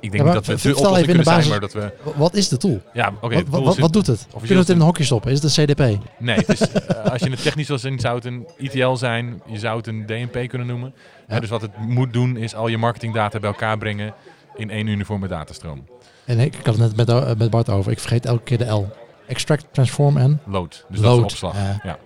[0.00, 2.12] Ik denk ja, dat we de oplossing kunnen basis, zijn, maar dat we...
[2.16, 2.82] Wat is de tool?
[2.92, 3.44] Ja, oké.
[3.44, 4.26] wat, wat, wat, doet het?
[4.30, 5.30] Kunnen we het in een hokje stoppen?
[5.32, 6.04] Is het een CDP?
[6.18, 9.42] Nee, het is, uh, als je het technisch wil zien, zou het een ETL zijn.
[9.46, 10.94] Je zou het een DNP kunnen noemen.
[11.28, 11.40] Ja.
[11.40, 14.14] dus wat het moet doen, is al je marketingdata bij elkaar brengen
[14.56, 15.84] in één uniforme datastroom.
[16.28, 17.92] En ik, ik had het net met, uh, met Bart over.
[17.92, 18.88] Ik vergeet elke keer de L.
[19.26, 20.40] Extract, transform en?
[20.46, 20.84] Load.
[20.88, 21.20] Dus Load.
[21.20, 21.54] dat is opslag.
[21.54, 21.78] Uh.
[21.82, 21.98] Ja.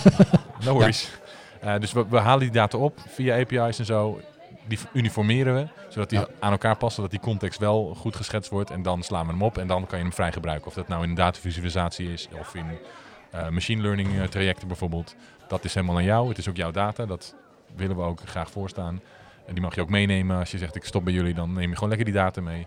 [0.64, 1.10] no worries.
[1.62, 1.74] Ja.
[1.74, 4.20] Uh, dus we, we, halen die data op via API's en zo.
[4.68, 6.26] Die uniformeren we, zodat die ja.
[6.40, 8.70] aan elkaar passen, dat die context wel goed geschetst wordt.
[8.70, 10.66] En dan slaan we hem op en dan kan je hem vrij gebruiken.
[10.66, 12.66] Of dat nou in datavisualisatie is of in
[13.34, 15.14] uh, machine learning trajecten bijvoorbeeld.
[15.48, 16.28] Dat is helemaal aan jou.
[16.28, 17.06] Het is ook jouw data.
[17.06, 17.34] Dat
[17.76, 19.00] willen we ook graag voorstaan.
[19.46, 20.38] En die mag je ook meenemen.
[20.38, 22.66] Als je zegt ik stop bij jullie, dan neem je gewoon lekker die data mee.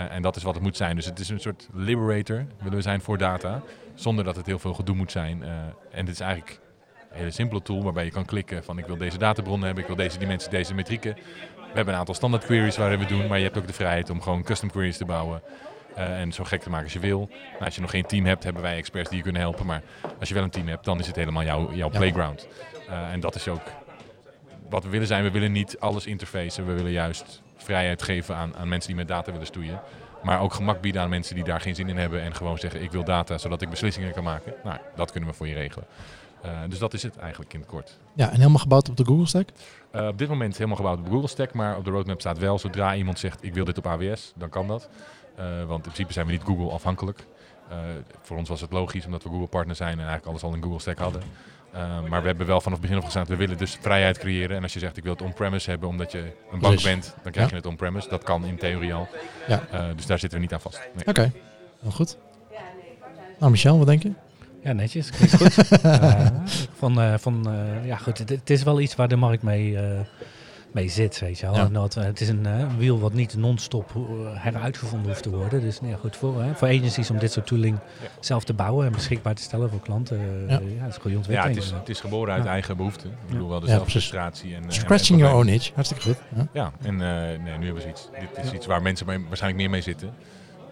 [0.00, 0.96] Uh, en dat is wat het moet zijn.
[0.96, 3.62] Dus het is een soort liberator, willen we zijn voor data.
[3.94, 5.42] Zonder dat het heel veel gedoe moet zijn.
[5.42, 5.48] Uh,
[5.90, 6.60] en dit is eigenlijk
[7.10, 9.88] een hele simpele tool waarbij je kan klikken van ik wil deze databronnen hebben, ik
[9.88, 11.14] wil deze dimensie, deze metrieken.
[11.54, 14.10] We hebben een aantal standaard queries waarin we doen, maar je hebt ook de vrijheid
[14.10, 15.42] om gewoon custom queries te bouwen.
[15.98, 17.28] Uh, en zo gek te maken als je wil.
[17.52, 19.66] Nou, als je nog geen team hebt, hebben wij experts die je kunnen helpen.
[19.66, 19.82] Maar
[20.18, 22.48] als je wel een team hebt, dan is het helemaal jouw, jouw playground.
[22.88, 23.62] en dat is ook
[24.68, 25.22] wat we willen zijn.
[25.22, 26.66] We willen niet alles interfacen.
[26.66, 29.80] We willen juist vrijheid geven aan, aan mensen die met data willen stoeien.
[30.22, 32.82] Maar ook gemak bieden aan mensen die daar geen zin in hebben en gewoon zeggen
[32.82, 34.54] ik wil data zodat ik beslissingen kan maken.
[34.64, 35.86] Nou, dat kunnen we voor je regelen.
[36.44, 37.98] Uh, dus dat is het eigenlijk in het kort.
[38.14, 39.48] Ja, en helemaal gebouwd op de Google Stack?
[39.92, 42.38] Uh, op dit moment helemaal gebouwd op de Google Stack, maar op de roadmap staat
[42.38, 44.88] wel, zodra iemand zegt ik wil dit op AWS, dan kan dat.
[45.38, 47.26] Uh, want in principe zijn we niet Google afhankelijk.
[48.20, 50.62] voor ons was het logisch, omdat we Google partner zijn en eigenlijk alles al in
[50.62, 51.22] Google Stack hadden.
[51.74, 54.56] Uh, maar we hebben wel vanaf het begin af gezegd, we willen dus vrijheid creëren.
[54.56, 57.32] En als je zegt, ik wil het on-premise hebben omdat je een bank bent, dan
[57.32, 58.08] krijg je het on-premise.
[58.08, 59.08] Dat kan in theorie al.
[59.48, 59.62] Ja.
[59.74, 60.78] Uh, dus daar zitten we niet aan vast.
[60.78, 61.06] Nee.
[61.06, 61.32] Oké, okay.
[61.80, 62.16] heel goed.
[63.38, 64.12] Nou, Michel, wat denk je?
[64.62, 65.10] Ja, netjes.
[65.10, 65.84] Klinkt goed.
[65.84, 66.26] uh,
[66.80, 68.18] van, van, ja, goed.
[68.18, 69.78] Het, het, is wel iets waar de markt mee
[70.72, 71.70] mee zit, weet je wel.
[71.70, 73.92] Dat, het is een wiel wat niet non-stop
[74.34, 75.60] heruitgevonden hoeft te worden.
[75.60, 77.78] Dus nee, goed voor, voor agencies om dit soort tooling
[78.20, 80.18] zelf te bouwen en beschikbaar te stellen voor klanten.
[80.48, 80.60] ja.
[80.76, 81.56] ja, dat is goede ontwikkeling.
[81.56, 83.10] Ja, het is, het is geboren uit eigen behoeften.
[83.10, 84.54] Ik bedoel wel de zelfregistratie.
[84.54, 86.48] En, Scratching your own itch, hartstikke goed.
[86.52, 88.08] Ja, en nee, nu hebben we iets.
[88.34, 90.10] Dit is iets waar mensen waarschijnlijk meer mee zitten.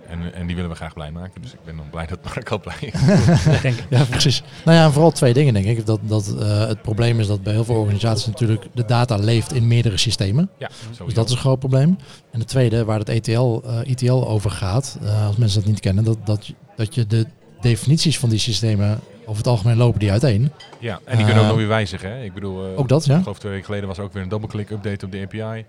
[0.08, 1.42] En, en die willen we graag blij maken.
[1.42, 3.74] Dus ik ben dan blij dat Mark al blij is.
[3.98, 4.42] ja, precies.
[4.64, 5.86] Nou ja, vooral twee dingen denk ik.
[5.86, 9.52] Dat, dat uh, het probleem is dat bij heel veel organisaties natuurlijk de data leeft
[9.52, 10.50] in meerdere systemen.
[10.58, 10.68] Ja,
[11.04, 11.98] dus dat is een groot probleem.
[12.30, 15.68] En het tweede, waar het ETL, uh, eh, ETL over gaat, uh, als mensen dat
[15.68, 17.26] niet kennen, dat, dat, dat je de
[17.60, 20.52] definities van die systemen over het algemeen lopen die uiteen.
[20.78, 22.10] Ja, en die kunnen ook nog weer wijzigen.
[22.10, 22.22] Hè?
[22.22, 23.16] Ik bedoel, ook dat, ja.
[23.16, 25.64] Ik geloof twee weken geleden was er ook weer een double-click update op de API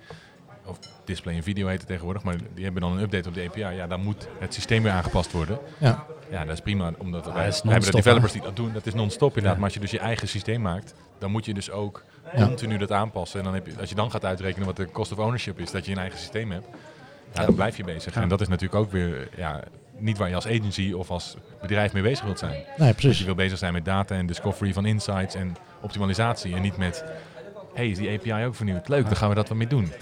[0.70, 3.46] of display en video heet het tegenwoordig, maar die hebben dan een update op de
[3.48, 3.76] API.
[3.76, 5.60] Ja, dan moet het systeem weer aangepast worden.
[5.78, 8.74] Ja, ja dat is prima, omdat wij, hebben de developers die dat doen.
[8.74, 9.56] Dat is non-stop inderdaad.
[9.56, 12.04] Maar als je dus je eigen systeem maakt, dan moet je dus ook
[12.36, 13.40] continu dat aanpassen.
[13.40, 15.72] En dan heb je, als je dan gaat uitrekenen wat de cost of ownership is,
[15.72, 16.68] dat je een eigen systeem hebt,
[17.34, 18.16] ja, dan blijf je bezig.
[18.16, 19.64] En dat is natuurlijk ook weer ja,
[19.98, 22.64] niet waar je als agency of als bedrijf mee bezig wilt zijn.
[22.78, 23.10] Nee, precies.
[23.10, 26.56] Dus je wil bezig zijn met data en discovery van insights en optimalisatie.
[26.56, 27.04] En niet met
[27.74, 28.88] hey, is die API ook vernieuwd?
[28.88, 29.92] Leuk, dan gaan we dat wat mee doen.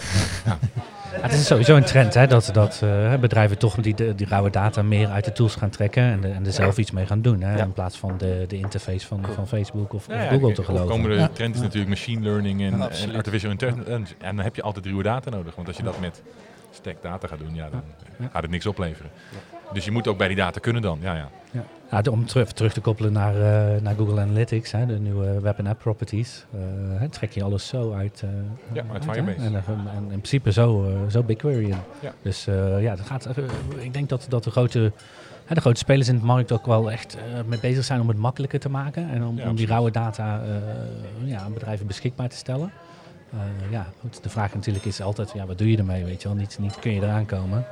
[1.11, 1.21] Ja.
[1.21, 4.81] het is sowieso een trend hè, dat, dat uh, bedrijven toch die, die rauwe data
[4.81, 7.41] meer uit de tools gaan trekken en, de, en er zelf iets mee gaan doen.
[7.41, 10.87] Hè, In plaats van de, de interface van, van Facebook of, of Google te geloven.
[10.87, 14.13] De komende trend is natuurlijk machine learning en, en artificial intelligence.
[14.19, 15.55] En dan heb je altijd ruwe data nodig.
[15.55, 16.21] Want als je dat met
[16.77, 17.83] stack data gaat doen, ja, dan
[18.31, 19.11] gaat het niks opleveren.
[19.73, 20.99] Dus je moet ook bij die data kunnen dan.
[21.01, 21.29] Ja, ja.
[21.51, 21.63] ja.
[21.91, 25.57] ja om terug, terug te koppelen naar, uh, naar Google Analytics, hè, de nieuwe web
[25.57, 26.45] en app properties,
[27.01, 28.29] uh, trek je alles zo uit, uh,
[28.73, 29.37] ja, uit, Firebase.
[29.37, 31.77] En, en, in principe zo, zo BigQuery in.
[31.99, 32.13] Ja.
[32.21, 32.45] Dus
[32.79, 33.27] ja, dat gaat,
[33.77, 34.91] ik denk dat, dat de grote
[35.47, 38.59] de grote spelers in de markt ook wel echt mee bezig zijn om het makkelijker
[38.59, 39.09] te maken.
[39.09, 40.41] En om, om die rauwe data
[41.23, 42.71] ja, aan bedrijven beschikbaar te stellen.
[43.69, 46.37] Ja, goed, de vraag natuurlijk is altijd, ja, wat doe je ermee, weet je wel?
[46.37, 47.65] Niet, niet kun je eraan komen.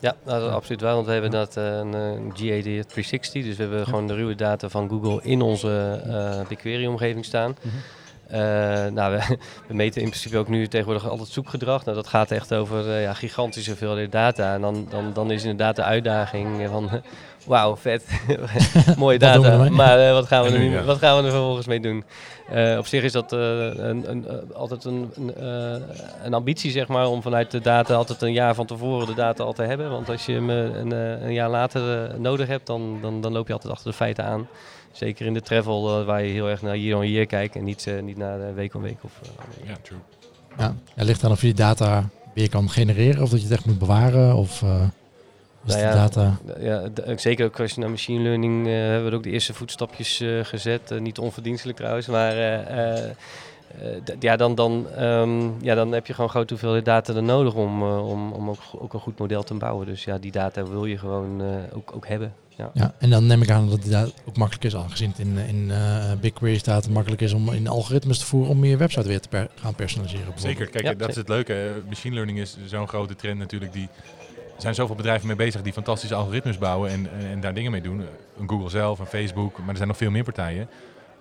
[0.00, 0.94] Ja, dat is absoluut waar.
[0.94, 3.44] Want we hebben dat uh, een, een GAD 360.
[3.44, 7.56] Dus we hebben gewoon de ruwe data van Google in onze uh, BigQuery-omgeving staan.
[7.62, 7.70] Mm
[8.94, 9.20] nou, we,
[9.68, 11.84] we, meten in principe ook nu tegenwoordig altijd zoekgedrag.
[11.84, 14.54] Nou, dat gaat echt over uh, ja, gigantische hoeveelheid data.
[14.54, 16.90] En dan, dan, dan is inderdaad de uitdaging van
[17.44, 18.04] wauw, vet.
[18.96, 19.70] Mooie data.
[19.70, 22.04] maar uh, wat, gaan we er nu, wat gaan we er vervolgens mee doen?
[22.52, 23.40] Uh, op zich is dat uh,
[23.74, 25.12] een, een, altijd een,
[26.22, 29.44] een, ambitie, zeg maar, om vanuit de data altijd een jaar van tevoren de data
[29.44, 29.90] al te hebben.
[29.90, 30.90] Want als je hem een,
[31.24, 34.48] een jaar later nodig hebt, dan, dan, dan loop je altijd achter de feiten aan.
[34.92, 37.92] Zeker in de travel, waar je heel erg naar year on year kijkt en niet,
[38.02, 38.98] niet naar week on week.
[39.02, 39.12] Of,
[39.66, 39.98] ja, true.
[40.58, 43.56] Ja, het ligt dan of je die data weer kan genereren of dat je het
[43.56, 44.34] echt moet bewaren.
[44.34, 44.64] Of,
[45.64, 46.38] nou ja, data.
[46.60, 46.82] Ja,
[47.16, 50.44] zeker ook als je naar machine learning uh, hebben we ook de eerste voetstapjes uh,
[50.44, 50.90] gezet.
[50.90, 52.34] Uh, niet onverdienstelijk trouwens, maar
[54.20, 57.82] ja, dan, dan, um, ja, dan heb je gewoon grote hoeveelheid data er nodig om,
[57.82, 59.86] om, om ook, ook, een goed model te bouwen.
[59.86, 62.34] Dus ja, die data wil je gewoon ook, ook hebben.
[62.56, 62.70] Ja.
[62.74, 65.72] ja, en dan neem ik aan dat die ook makkelijk is, aangezien het in, in
[66.20, 69.74] BigQuery staat, makkelijk is om in algoritmes te voeren om je website weer te gaan
[69.74, 70.32] personaliseren.
[70.34, 71.82] Zeker, kijk, dat is het leuke.
[71.88, 73.88] Machine learning is zo'n grote trend natuurlijk die
[74.54, 77.80] er zijn zoveel bedrijven mee bezig die fantastische algoritmes bouwen en, en, daar dingen mee
[77.80, 78.06] doen.
[78.38, 80.68] Een Google zelf, een Facebook, maar er zijn nog veel meer partijen.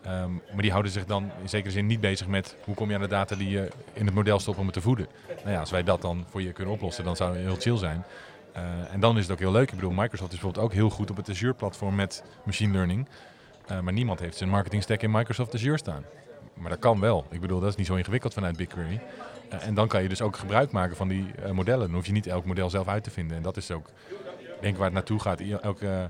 [0.07, 2.95] Um, maar die houden zich dan in zekere zin niet bezig met hoe kom je
[2.95, 5.07] aan de data die je in het model stopt om het te voeden.
[5.27, 7.77] Nou ja, als wij dat dan voor je kunnen oplossen, dan zou het heel chill
[7.77, 8.03] zijn.
[8.55, 9.69] Uh, en dan is het ook heel leuk.
[9.69, 13.07] Ik bedoel, Microsoft is bijvoorbeeld ook heel goed op het Azure-platform met machine learning.
[13.71, 16.03] Uh, maar niemand heeft zijn marketing stack in Microsoft Azure staan.
[16.53, 17.25] Maar dat kan wel.
[17.29, 19.01] Ik bedoel, dat is niet zo ingewikkeld vanuit BigQuery.
[19.49, 21.85] Eh, en dan kan je dus ook gebruik maken van die uh, modellen.
[21.85, 23.37] Dan hoef je niet elk model zelf uit te vinden.
[23.37, 23.89] En dat is ook,
[24.61, 25.39] denk waar het naartoe gaat.
[25.39, 26.09] Elke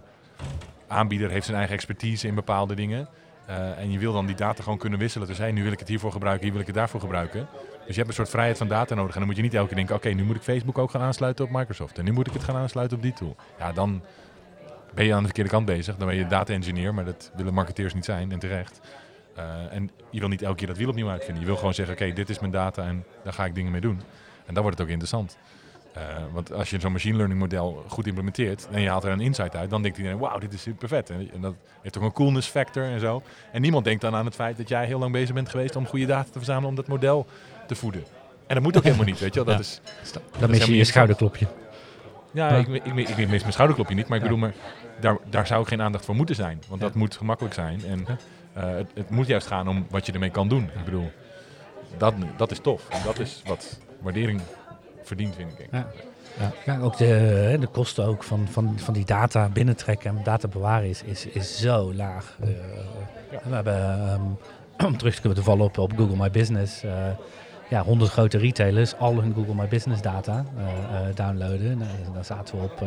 [0.87, 3.07] aanbieder heeft zijn eigen expertise in bepaalde dingen.
[3.49, 5.27] Uh, en je wil dan die data gewoon kunnen wisselen.
[5.27, 7.47] Dus hey, nu wil ik het hiervoor gebruiken, hier wil ik het daarvoor gebruiken.
[7.85, 9.13] Dus je hebt een soort vrijheid van data nodig.
[9.13, 11.01] En dan moet je niet elke keer denken, oké, nu moet ik Facebook ook gaan
[11.01, 11.97] aansluiten op Microsoft.
[11.97, 13.35] En nu moet ik het gaan aansluiten op die tool.
[13.59, 14.01] Ja, dan
[14.93, 15.97] ben je aan de verkeerde kant bezig.
[15.97, 18.79] Dan ben je data engineer, maar dat willen marketeers niet zijn en terecht.
[19.37, 21.39] Uh, en je wil niet elke keer dat wiel opnieuw uitvinden.
[21.39, 23.81] Je wil gewoon zeggen, oké, dit is mijn data en daar ga ik dingen mee
[23.81, 24.01] doen.
[24.45, 25.37] En dan wordt het ook interessant.
[25.97, 29.19] Uh, want als je zo'n machine learning model goed implementeert en je haalt er een
[29.19, 31.09] insight uit, dan denkt iedereen, wauw, dit is super vet.
[31.09, 33.21] En, dat heeft ook een coolness factor en zo.
[33.51, 35.87] En niemand denkt dan aan het feit dat jij heel lang bezig bent geweest om
[35.87, 37.25] goede data te verzamelen om dat model
[37.67, 38.03] te voeden.
[38.47, 39.53] En dat moet ook helemaal niet, weet je wel.
[39.53, 39.81] Dat is,
[40.39, 41.47] dan mis je je schouderklopje.
[42.31, 44.53] Ja, ik, ik, ik, ik, mis mijn schouderklopje niet, maar ik bedoel, maar
[44.99, 46.61] daar, daar zou geen aandacht voor moeten zijn.
[46.67, 47.85] Want dat moet gemakkelijk zijn.
[47.85, 50.63] En uh, het, het, moet juist gaan om wat je ermee kan doen.
[50.63, 51.11] Ik bedoel,
[51.97, 52.89] dat, dat is tof.
[52.89, 54.41] En dat is wat waardering
[55.03, 55.67] verdient, vind ik.
[55.71, 55.87] Ja.
[56.39, 56.51] Ja.
[56.65, 60.89] ja, ook de, de kosten ook van, van, van die data binnentrekken en data bewaren
[60.89, 62.37] is, is, is zo laag.
[62.43, 62.49] Uh,
[63.31, 63.39] ja.
[63.43, 64.37] We hebben, um,
[64.85, 66.91] om terug te kunnen vallen op, op Google My Business, uh,
[67.71, 70.45] ja, 100 grote retailers al hun Google My Business data
[71.15, 71.77] downloaden.
[71.77, 72.83] Nou, dan zaten we op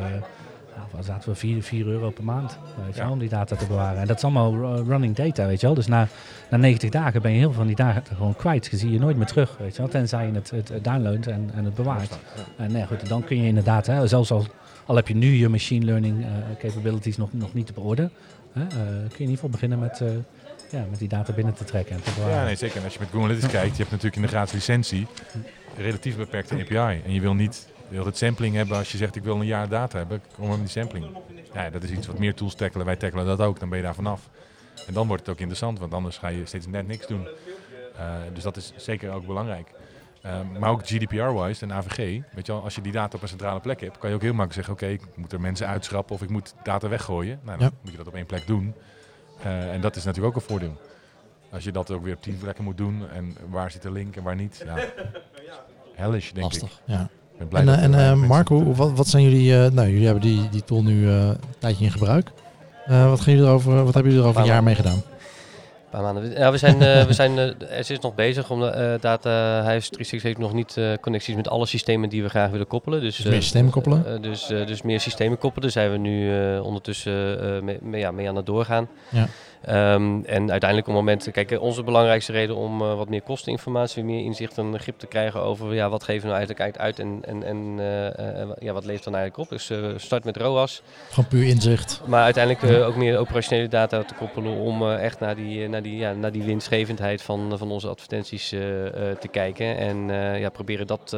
[0.93, 3.67] nou, zaten we 4, 4 euro per maand weet je wel, om die data te
[3.67, 4.01] bewaren.
[4.01, 5.75] En dat is allemaal running data, weet je wel.
[5.75, 6.09] Dus na,
[6.51, 8.67] na 90 dagen ben je heel veel van die data gewoon kwijt.
[8.67, 9.91] Je zie je nooit meer terug, weet je wel.
[9.91, 12.19] Tenzij je het, het downloadt en, en het bewaart.
[12.57, 14.47] En nee, goed, dan kun je inderdaad, hè, zelfs al,
[14.87, 16.27] al heb je nu je machine learning uh,
[16.59, 18.11] capabilities nog, nog niet op orde,
[18.53, 20.03] hè, uh, kun je in ieder geval beginnen met...
[20.71, 22.37] Ja, met die data binnen te trekken en te bewaren.
[22.37, 22.77] Ja, nee, zeker.
[22.77, 25.07] En als je met Google Analytics kijkt, je hebt natuurlijk in de gratis licentie
[25.77, 27.03] relatief beperkte API.
[27.05, 29.47] En je wil niet je wilt het sampling hebben als je zegt ik wil een
[29.47, 31.07] jaar data hebben, kom maar met die sampling.
[31.55, 33.85] Ja, dat is iets wat meer tools tackelen, wij tackelen dat ook, dan ben je
[33.85, 34.29] daar vanaf.
[34.87, 37.29] En dan wordt het ook interessant, want anders ga je steeds net niks doen.
[37.97, 39.71] Uh, dus dat is zeker ook belangrijk.
[40.27, 41.97] Uh, maar ook GDPR-wise en AVG,
[42.35, 44.23] weet je wel, als je die data op een centrale plek hebt, kan je ook
[44.23, 47.41] heel makkelijk zeggen, oké, ik moet er mensen uitschrappen of ik moet data weggooien.
[47.43, 47.75] Nou, dan ja.
[47.83, 48.75] moet je dat op één plek doen.
[49.41, 50.77] Uh, en dat is natuurlijk ook een voordeel.
[51.51, 54.17] Als je dat ook weer op tien plekken moet doen en waar zit de link
[54.17, 54.65] en waar niet.
[54.65, 54.77] Ja.
[55.95, 56.79] Hellish, denk Lastig, ik.
[56.85, 60.49] Ja en uh, en uh, Marco, wat, wat zijn jullie, uh, nou jullie hebben die,
[60.49, 62.31] die tool nu een tijdje in gebruik.
[62.87, 65.03] wat, gaan jullie erover, wat hebben jullie er over een jaar mee gedaan?
[65.95, 66.31] Paar maanden.
[66.31, 69.89] Ja, we zijn, uh, we zijn uh, er is nog bezig om uh, Data Huis
[69.89, 73.01] 360 heeft nog niet connecties met alle systemen die we graag willen koppelen.
[73.01, 74.23] Dus, dus meer systemen koppelen?
[74.23, 75.63] dus, dus meer systemen koppelen.
[75.63, 78.89] Daar zijn we nu ondertussen mee, mee, ja, mee aan het doorgaan.
[79.09, 79.29] Ja.
[79.69, 84.05] Um, en uiteindelijk op het moment, kijk, onze belangrijkste reden om uh, wat meer kosteninformatie,
[84.05, 87.21] meer inzicht en grip te krijgen over ja, wat geven we nou eigenlijk uit en,
[87.23, 89.59] en, en uh, ja, wat leeft dan eigenlijk op.
[89.59, 90.83] Dus uh, start met ROAS.
[91.09, 92.01] Gewoon puur inzicht.
[92.07, 96.13] Maar uiteindelijk ook meer operationele data te koppelen om echt naar die, naar, die, ja,
[96.13, 99.77] naar die winstgevendheid van, van onze advertenties te kijken.
[99.77, 101.17] En ja, proberen dat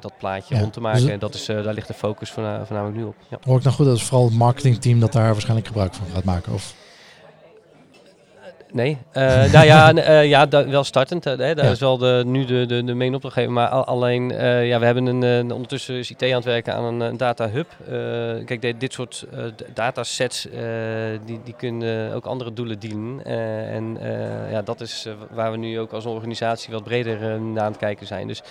[0.00, 0.60] dat plaatje ja.
[0.60, 1.00] rond te maken.
[1.00, 3.14] Dus en dat is, uh, daar ligt de focus voornamelijk nu op.
[3.28, 3.38] Ja.
[3.44, 6.24] Hoor ik nou goed, dat is vooral het marketingteam dat daar waarschijnlijk gebruik van gaat
[6.24, 6.52] maken?
[6.52, 6.74] Of?
[8.72, 11.24] Nee, uh, nou ja, uh, ja wel startend.
[11.24, 13.52] Hè, dat is wel de, nu de, de, de main opdrachtgever.
[13.52, 17.00] Maar alleen, uh, ja, we hebben een, ondertussen is IT aan het werken aan een,
[17.00, 17.66] een data hub.
[18.46, 19.26] kijk, dit, dit soort
[19.74, 20.48] datasets,
[21.24, 23.24] die, die kunnen ook andere doelen dienen.
[23.24, 23.98] en
[24.50, 28.06] ja, dat is waar we nu ook als organisatie wat breder naar aan het kijken
[28.06, 28.26] zijn.
[28.26, 28.42] Dus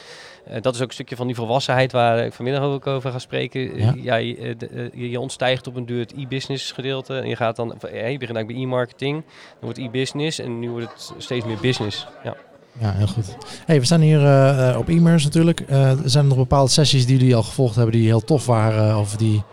[0.61, 3.77] dat is ook een stukje van die volwassenheid waar ik vanmiddag ook over ga spreken.
[3.77, 3.93] Ja.
[3.97, 4.55] ja je,
[4.93, 7.17] je, je, ontstijgt op een duur het e-business gedeelte.
[7.17, 10.87] En je gaat dan, je begint eigenlijk bij e-marketing, dan wordt e-business en nu wordt
[10.91, 12.07] het steeds meer business.
[12.23, 12.35] Ja.
[12.79, 13.35] Ja, heel goed.
[13.65, 15.63] Hey, we staan hier uh, op e-mails natuurlijk.
[15.69, 18.97] Uh, er zijn nog bepaalde sessies die jullie al gevolgd hebben die heel tof waren.
[18.97, 19.43] Of die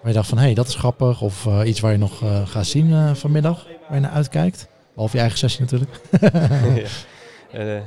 [0.00, 1.20] waar je dacht van, hé, hey, dat is grappig.
[1.20, 4.68] Of iets waar je nog gaat zien vanmiddag, waar je naar uitkijkt.
[4.92, 6.00] Behalve je eigen sessie natuurlijk.
[7.52, 7.82] ja.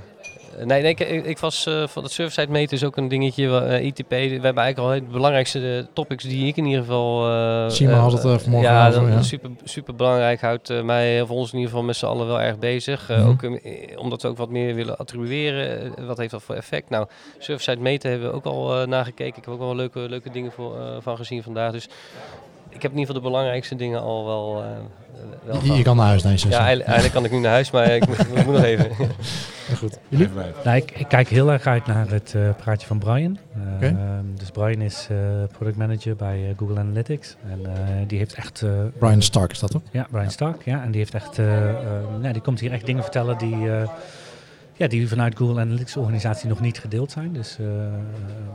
[0.59, 3.45] Eh, nee, nee ik, ik, was uh, van het server-side meten is ook een dingetje.
[3.45, 7.29] Uh, ITP, we hebben eigenlijk al het belangrijkste topics die ik in ieder geval...
[7.29, 9.09] Uh, Sima had het vanmorgen ja, over.
[9.09, 10.41] Ja, super, super belangrijk.
[10.41, 13.09] Houdt mij, voor ons in ieder geval met z'n allen wel erg bezig.
[13.09, 13.29] Mm -hmm.
[13.29, 13.59] Ook
[13.99, 15.93] omdat we ook wat meer willen attribueren.
[16.05, 16.89] wat heeft dat voor effect?
[16.89, 19.37] Nou, server-side meten hebben we ook al nagekeken.
[19.37, 21.71] Ik heb ook wel leuke, leuke dingen voor, van gezien vandaag.
[21.71, 21.87] Dus
[22.79, 24.63] ik heb in ieder geval de belangrijkste dingen al wel.
[25.43, 26.37] wel je, je, kan naar huis, nee.
[26.37, 28.91] Ja, eigenlijk, eigenlijk, kan ik nu naar huis, maar ik moet, ik moet nog even.
[29.79, 29.99] goed.
[30.07, 30.29] Jullie?
[30.63, 33.37] Nou, ik, ik, kijk heel erg uit naar het uh, praatje van Brian.
[33.57, 33.89] Uh, okay.
[33.89, 35.17] um, dus Brian is uh,
[35.51, 37.35] product manager bij Google Analytics.
[37.49, 37.59] En
[38.07, 38.63] die heeft echt...
[38.97, 39.83] Brian Stark is dat ook?
[39.91, 40.29] Ja, Brian ja.
[40.29, 40.65] Stark.
[40.65, 41.37] Ja, en die heeft echt...
[42.21, 43.67] nou, die komt hier echt dingen vertellen die
[44.79, 47.33] ja, die vanuit Google Analytics organisatie nog niet gedeeld zijn.
[47.33, 47.67] Dus uh,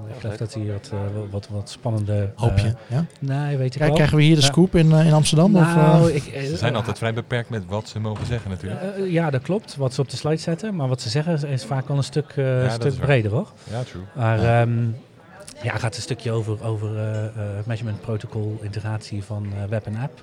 [0.09, 2.33] ik geloof dat hij wat, uh, wat, wat spannende...
[2.35, 3.07] Hoop je, ja?
[3.19, 5.53] Nee, weet ik Kijk, Krijgen we hier de scoop in, in Amsterdam?
[5.53, 8.81] Nou, of, ik, ze zijn altijd vrij beperkt met wat ze mogen zeggen natuurlijk.
[9.09, 9.77] ja, dat klopt.
[9.77, 10.77] Wat ze op de slide zetten.
[10.77, 13.53] Maar wat ze zeggen is vaak wel een stuk, ja, stuk breder, hoor.
[13.71, 14.03] Ja, true.
[14.15, 14.41] Maar...
[14.41, 14.63] Ja.
[14.63, 14.97] Um,
[15.65, 17.29] ja, het gaat een stukje over, over uh, uh,
[17.67, 20.23] measurement protocol integratie van uh, web en app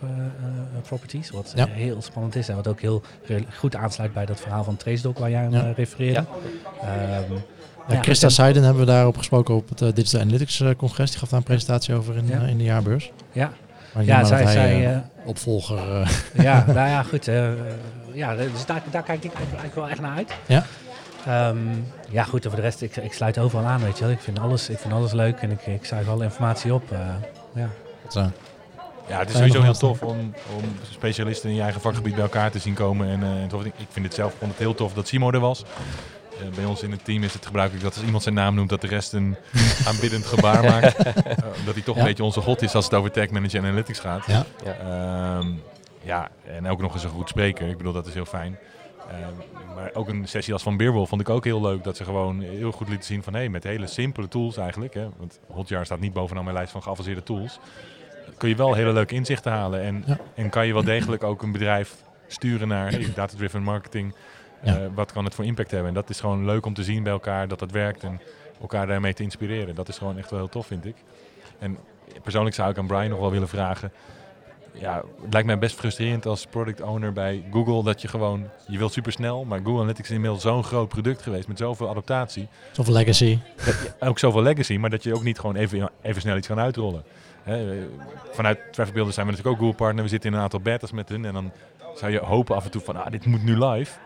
[0.82, 1.30] properties.
[1.30, 1.68] Wat ja.
[1.70, 3.02] heel spannend is en wat ook heel
[3.58, 5.72] goed aansluit bij dat verhaal van TraceDoc waar jij aan ja.
[5.76, 6.26] refereerde.
[6.82, 7.18] Ja.
[7.30, 7.44] Um,
[7.88, 11.10] ja, Christa Seiden hebben we daarop gesproken op het Digital Analytics Congres.
[11.10, 13.12] Die gaf daar een presentatie over in, in de jaarbeurs.
[13.32, 13.52] Ja,
[14.00, 14.48] ja zij...
[14.48, 16.12] zij opvolger...
[16.34, 17.26] ja, nou ja, goed.
[18.14, 20.32] ja, dus daar, daar kijk ik eigenlijk wel echt naar uit.
[20.46, 20.66] Ja.
[21.28, 24.14] Um, ja, goed, voor de rest, ik, ik sluit overal aan, weet je wel.
[24.14, 26.92] Ik vind alles, ik vind alles leuk en ik, ik zuig alle informatie op.
[26.92, 27.00] Uh,
[27.54, 27.70] ja.
[28.10, 28.32] Zo.
[29.08, 32.52] Ja, het is sowieso heel tof om, om specialisten in je eigen vakgebied bij elkaar
[32.52, 33.08] te zien komen.
[33.08, 35.64] En, uh, tof, ik vind het zelf vond het heel tof dat Simo er was.
[36.42, 38.70] Uh, bij ons in het team is het gebruikelijk dat als iemand zijn naam noemt,
[38.70, 39.36] dat de rest een
[39.88, 41.08] aanbiddend gebaar maakt.
[41.08, 41.14] Uh,
[41.66, 42.02] dat hij toch ja.
[42.02, 44.26] een beetje onze god is als het over tech manager en analytics gaat.
[44.26, 44.46] Ja.
[44.64, 45.38] Ja.
[45.38, 45.62] Um,
[46.04, 47.68] ja, en ook nog eens een goed spreker.
[47.68, 48.58] Ik bedoel, dat is heel fijn.
[49.08, 49.18] Uh,
[49.54, 49.61] maar
[49.94, 51.84] ook een sessie als van Beerwolf vond ik ook heel leuk.
[51.84, 53.34] Dat ze gewoon heel goed lieten zien van...
[53.34, 54.94] hé, hey, met hele simpele tools eigenlijk...
[54.94, 57.60] Hè, want Hotjar staat niet bovenaan mijn lijst van geavanceerde tools...
[58.38, 59.82] kun je wel hele leuke inzichten halen.
[59.82, 60.20] En, ja.
[60.36, 61.96] en kan je wel degelijk ook een bedrijf
[62.28, 64.16] sturen naar hey, data-driven marketing...
[64.94, 65.90] wat kan het voor impact hebben?
[65.90, 68.22] En dat is gewoon leuk om te zien bij elkaar dat dat werkt en
[68.62, 69.76] elkaar daarmee te inspireren.
[69.76, 70.96] Dat is gewoon echt wel heel tof, vind ik.
[71.60, 71.78] En
[72.24, 73.92] persoonlijk zou ik aan Brian nog wel willen vragen.
[74.74, 78.78] Ja, het lijkt mij best frustrerend als product owner bij Google dat je gewoon, je
[78.78, 82.48] wilt super snel, maar Google Analytics is inmiddels zo'n groot product geweest met zoveel adaptatie.
[82.72, 83.40] Zoveel legacy.
[84.00, 87.04] ook zoveel legacy, maar dat je ook niet gewoon even, even snel iets kan uitrollen.
[88.32, 90.04] vanuit Traffic Builder zijn we natuurlijk ook Google partner.
[90.04, 91.52] We zitten in een aantal betas met hun en dan
[91.96, 93.98] zou je hopen af en toe van, ah, dit moet nu live.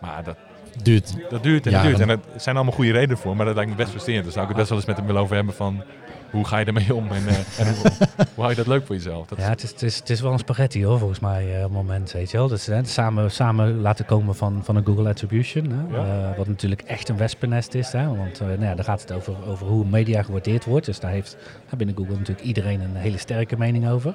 [0.00, 0.36] Maar dat
[0.82, 1.14] duurt.
[1.30, 2.00] Dat duurt en dat duurt.
[2.00, 4.24] En er zijn allemaal goede redenen voor, maar dat lijkt me best frustrerend.
[4.24, 5.84] Dus zou ik het best wel eens met hem willen over hebben van
[6.30, 7.26] hoe ga je ermee om en,
[7.58, 7.90] en hoe,
[8.34, 9.26] hoe, hou je dat leuk voor jezelf?
[9.26, 11.56] Dat ja, het is, het, is, het is wel een spaghetti hoor, volgens mij uh,
[11.56, 12.48] op het moment, weet je wel.
[12.48, 16.82] Dus, hè, samen, samen laten komen van, van een Google Attribution, hè, uh, wat natuurlijk
[16.82, 17.92] echt een wespennest is.
[17.92, 20.86] Hè, want nou ja, daar gaat het over, over hoe media gewaardeerd wordt.
[20.86, 21.36] Dus daar heeft
[21.76, 24.14] binnen Google natuurlijk iedereen een hele sterke mening over.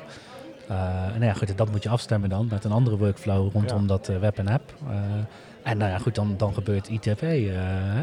[0.68, 0.76] en
[1.20, 4.38] nou ja, goed, dat moet je afstemmen dan met een andere workflow rondom dat web
[4.38, 4.74] en app.
[5.64, 7.50] en nou ja, goed, dan, dan gebeurt ITV.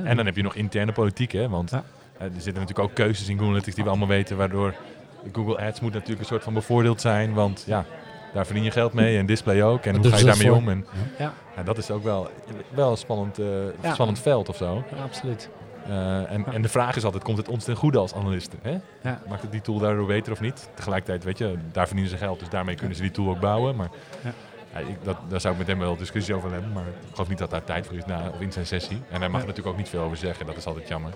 [0.05, 1.49] en dan heb je nog interne politiek, hè?
[1.49, 1.73] Want
[2.25, 4.75] er zitten natuurlijk ook keuzes in Google Analytics die we allemaal weten, waardoor
[5.33, 7.85] Google Ads moet natuurlijk een soort van bevoordeeld zijn, want ja,
[8.33, 9.85] daar verdien je geld mee en display ook.
[9.85, 10.69] En hoe ga je daarmee om?
[10.69, 10.87] En,
[11.19, 11.33] ja.
[11.57, 11.63] ja.
[11.63, 12.31] dat is ook wel,
[12.69, 13.47] wel een spannend, uh,
[13.93, 14.85] spannend veld of zo.
[14.97, 15.49] Ja, absoluut.
[15.89, 18.59] Uh, en, en de vraag is altijd, komt het ons ten goede als analisten?
[18.63, 18.79] Hè?
[19.29, 20.69] Maakt het die tool daardoor beter of niet?
[20.75, 23.77] Tegelijkertijd, weet je, daar verdienen ze geld, dus daarmee kunnen ze die tool ook bouwen.
[23.77, 23.91] Maar
[24.89, 27.39] ik, dat, daar zou ik met hem wel discussie over hebben, maar ik geloof niet
[27.39, 29.01] dat daar tijd voor is na, of in zijn sessie.
[29.11, 31.13] En hij mag er natuurlijk ook niet veel over zeggen, dat is altijd jammer.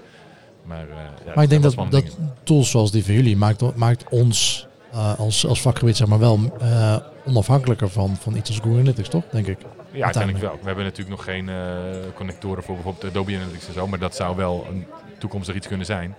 [0.66, 0.94] Maar, uh,
[1.26, 2.04] ja, maar ik denk dat, dat
[2.42, 6.38] tools zoals die van jullie maakt, maakt ons uh, als, als vakgebied zeg maar wel
[6.62, 9.24] uh, onafhankelijker van, van iets als Google Analytics, toch?
[9.30, 9.58] Denk ik.
[9.90, 10.58] Ja, uiteindelijk wel.
[10.60, 11.50] We hebben natuurlijk nog geen
[12.14, 14.86] connectoren voor bijvoorbeeld Adobe Analytics en zo, maar dat zou wel een
[15.18, 16.14] toekomstig iets kunnen zijn.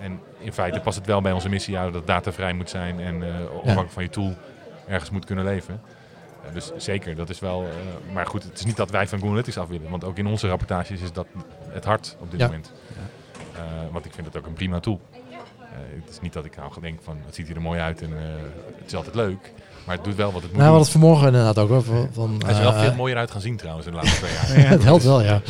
[0.00, 3.00] en in feite past het wel bij onze missie uit dat data vrij moet zijn
[3.00, 3.92] en afhankelijk ja.
[3.92, 4.34] van je tool
[4.88, 5.80] ergens moet kunnen leven.
[6.52, 7.66] dus zeker, dat is wel.
[8.12, 10.26] maar goed, het is niet dat wij van Google Analytics af willen, want ook in
[10.26, 11.26] onze rapportages is dat
[11.68, 12.72] het hart op dit moment.
[12.96, 13.19] Eh,
[13.92, 15.00] want ik vind het ook een prima tool.
[15.70, 18.02] Eh, het is niet dat ik nou denk van het ziet hier er mooi uit
[18.02, 18.22] en eh,
[18.78, 19.52] het is altijd leuk.
[19.84, 20.60] Maar het doet wel wat het moet.
[20.60, 21.68] Nou, wat het vanmorgen inderdaad ook.
[21.68, 24.32] Hoor, van, Hij is wel veel mooier uit gaan zien trouwens in de laatste twee
[24.32, 24.58] jaar.
[24.66, 25.40] ja, het helpt wel, ja.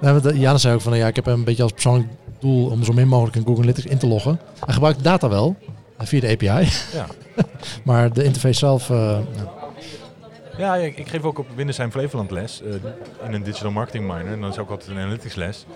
[0.00, 0.20] ja.
[0.32, 3.08] Jana zei ook van ja, ik heb een beetje als persoonlijk doel om zo min
[3.08, 4.40] mogelijk in Google Analytics in te loggen.
[4.64, 5.56] Hij gebruikt data wel
[5.98, 6.68] via de API.
[6.92, 7.06] Ja.
[7.84, 8.88] maar de interface zelf.
[8.88, 9.18] Uh,
[10.58, 12.60] ja, ik, ik, geef ook op Windows Flevoland les
[13.26, 14.32] in een digital marketing minor.
[14.32, 15.66] En dan is ook altijd een analytics les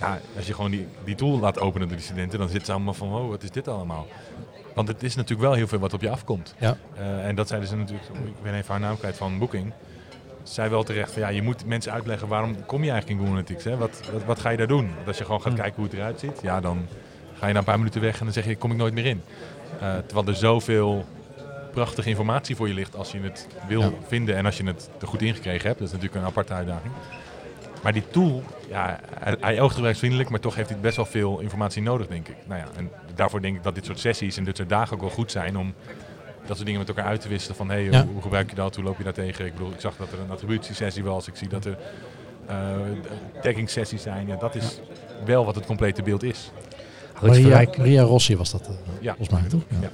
[0.00, 2.72] ja, als je gewoon die, die tool laat openen door die studenten, dan zitten ze
[2.72, 4.06] allemaal van, wow, wat is dit allemaal?
[4.74, 6.54] Want het is natuurlijk wel heel veel wat op je afkomt.
[6.58, 6.76] Ja.
[6.98, 9.72] Uh, en dat zeiden ze natuurlijk, ik ben even haar naam kwijt van Booking.
[10.42, 13.30] Zij wel terecht van ja, je moet mensen uitleggen waarom kom je eigenlijk in Google
[13.30, 13.64] Analytics?
[13.64, 13.76] Hè?
[13.76, 14.90] Wat, wat, wat, ga je daar doen?
[14.94, 15.58] Want als je gewoon gaat hm.
[15.58, 16.86] kijken hoe het eruit ziet, ja, dan
[17.34, 19.06] ga je na een paar minuten weg en dan zeg je, kom ik nooit meer
[19.06, 19.22] in.
[19.82, 21.04] Uh, terwijl er zoveel
[21.72, 25.06] prachtige informatie voor je ligt als je het wil vinden en als je het er
[25.06, 25.78] goed ingekregen hebt.
[25.78, 26.92] Dat is natuurlijk een aparte uitdaging.
[27.82, 31.38] Maar die tool, ja, hij, hij oogt gebruiksvriendelijk, maar toch heeft hij best wel veel
[31.38, 32.36] informatie nodig, denk ik.
[32.46, 35.00] Nou ja, en daarvoor denk ik dat dit soort sessies en dit soort dagen ook
[35.00, 35.74] wel goed zijn om
[36.46, 37.56] dat soort dingen met elkaar uit te wisselen.
[37.56, 38.74] Van hey, hoe, gebruik je dat?
[38.74, 39.46] Hoe loop je daar tegen?
[39.46, 41.28] Ik bedoel, ik zag dat er een attributiesessie was.
[41.28, 41.78] Ik zie dat er
[42.50, 42.56] uh,
[43.42, 44.26] tagging sessies zijn.
[44.26, 44.80] Ja, dat is
[45.24, 46.50] wel wat het complete beeld is.
[47.20, 49.14] Ria, Ria Rossi was dat, uh, ja.
[49.14, 49.62] volgens mij, toch?
[49.80, 49.90] Ja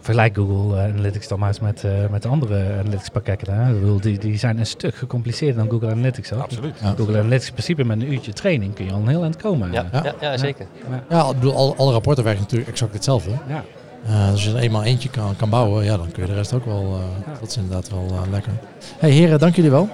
[0.00, 3.54] vergelijk Google eh, Analytics dan maar eens met, uh, met andere Analytics pakketten.
[3.54, 3.98] Hè?
[4.00, 6.30] Die, die zijn een stuk gecompliceerder dan Google Analytics.
[6.30, 6.42] Hoor.
[6.42, 6.74] Absoluut.
[6.96, 9.72] Google Analytics in principe met een uurtje training kun je al een heel eind komen.
[9.72, 10.14] Ja, ja.
[10.20, 10.66] ja zeker.
[11.08, 13.30] Ja, ik bedoel, alle, alle rapporten werken natuurlijk exact hetzelfde.
[13.48, 13.64] Ja.
[14.06, 16.52] Uh, als je er eenmaal eentje kan, kan bouwen, ja, dan kun je de rest
[16.52, 16.82] ook wel.
[16.82, 18.52] Uh, dat is inderdaad wel lekker.
[18.98, 19.88] Hey heren, dank jullie wel.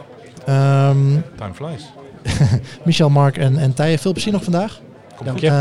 [0.49, 1.93] Um, Time flies.
[2.85, 4.81] Michel, Mark en, en Thije, veel plezier nog vandaag.
[5.25, 5.47] Dank je.
[5.47, 5.53] Uh,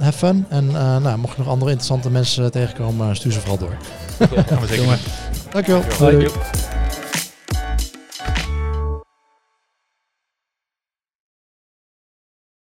[0.00, 0.46] have fun.
[0.48, 3.76] En uh, nou, mocht je nog andere interessante mensen tegenkomen, stuur ze vooral door.
[4.18, 4.44] Okay.
[4.44, 4.98] Gaan we zeker.
[5.50, 5.82] Dankjewel.
[5.98, 6.32] Dankjewel.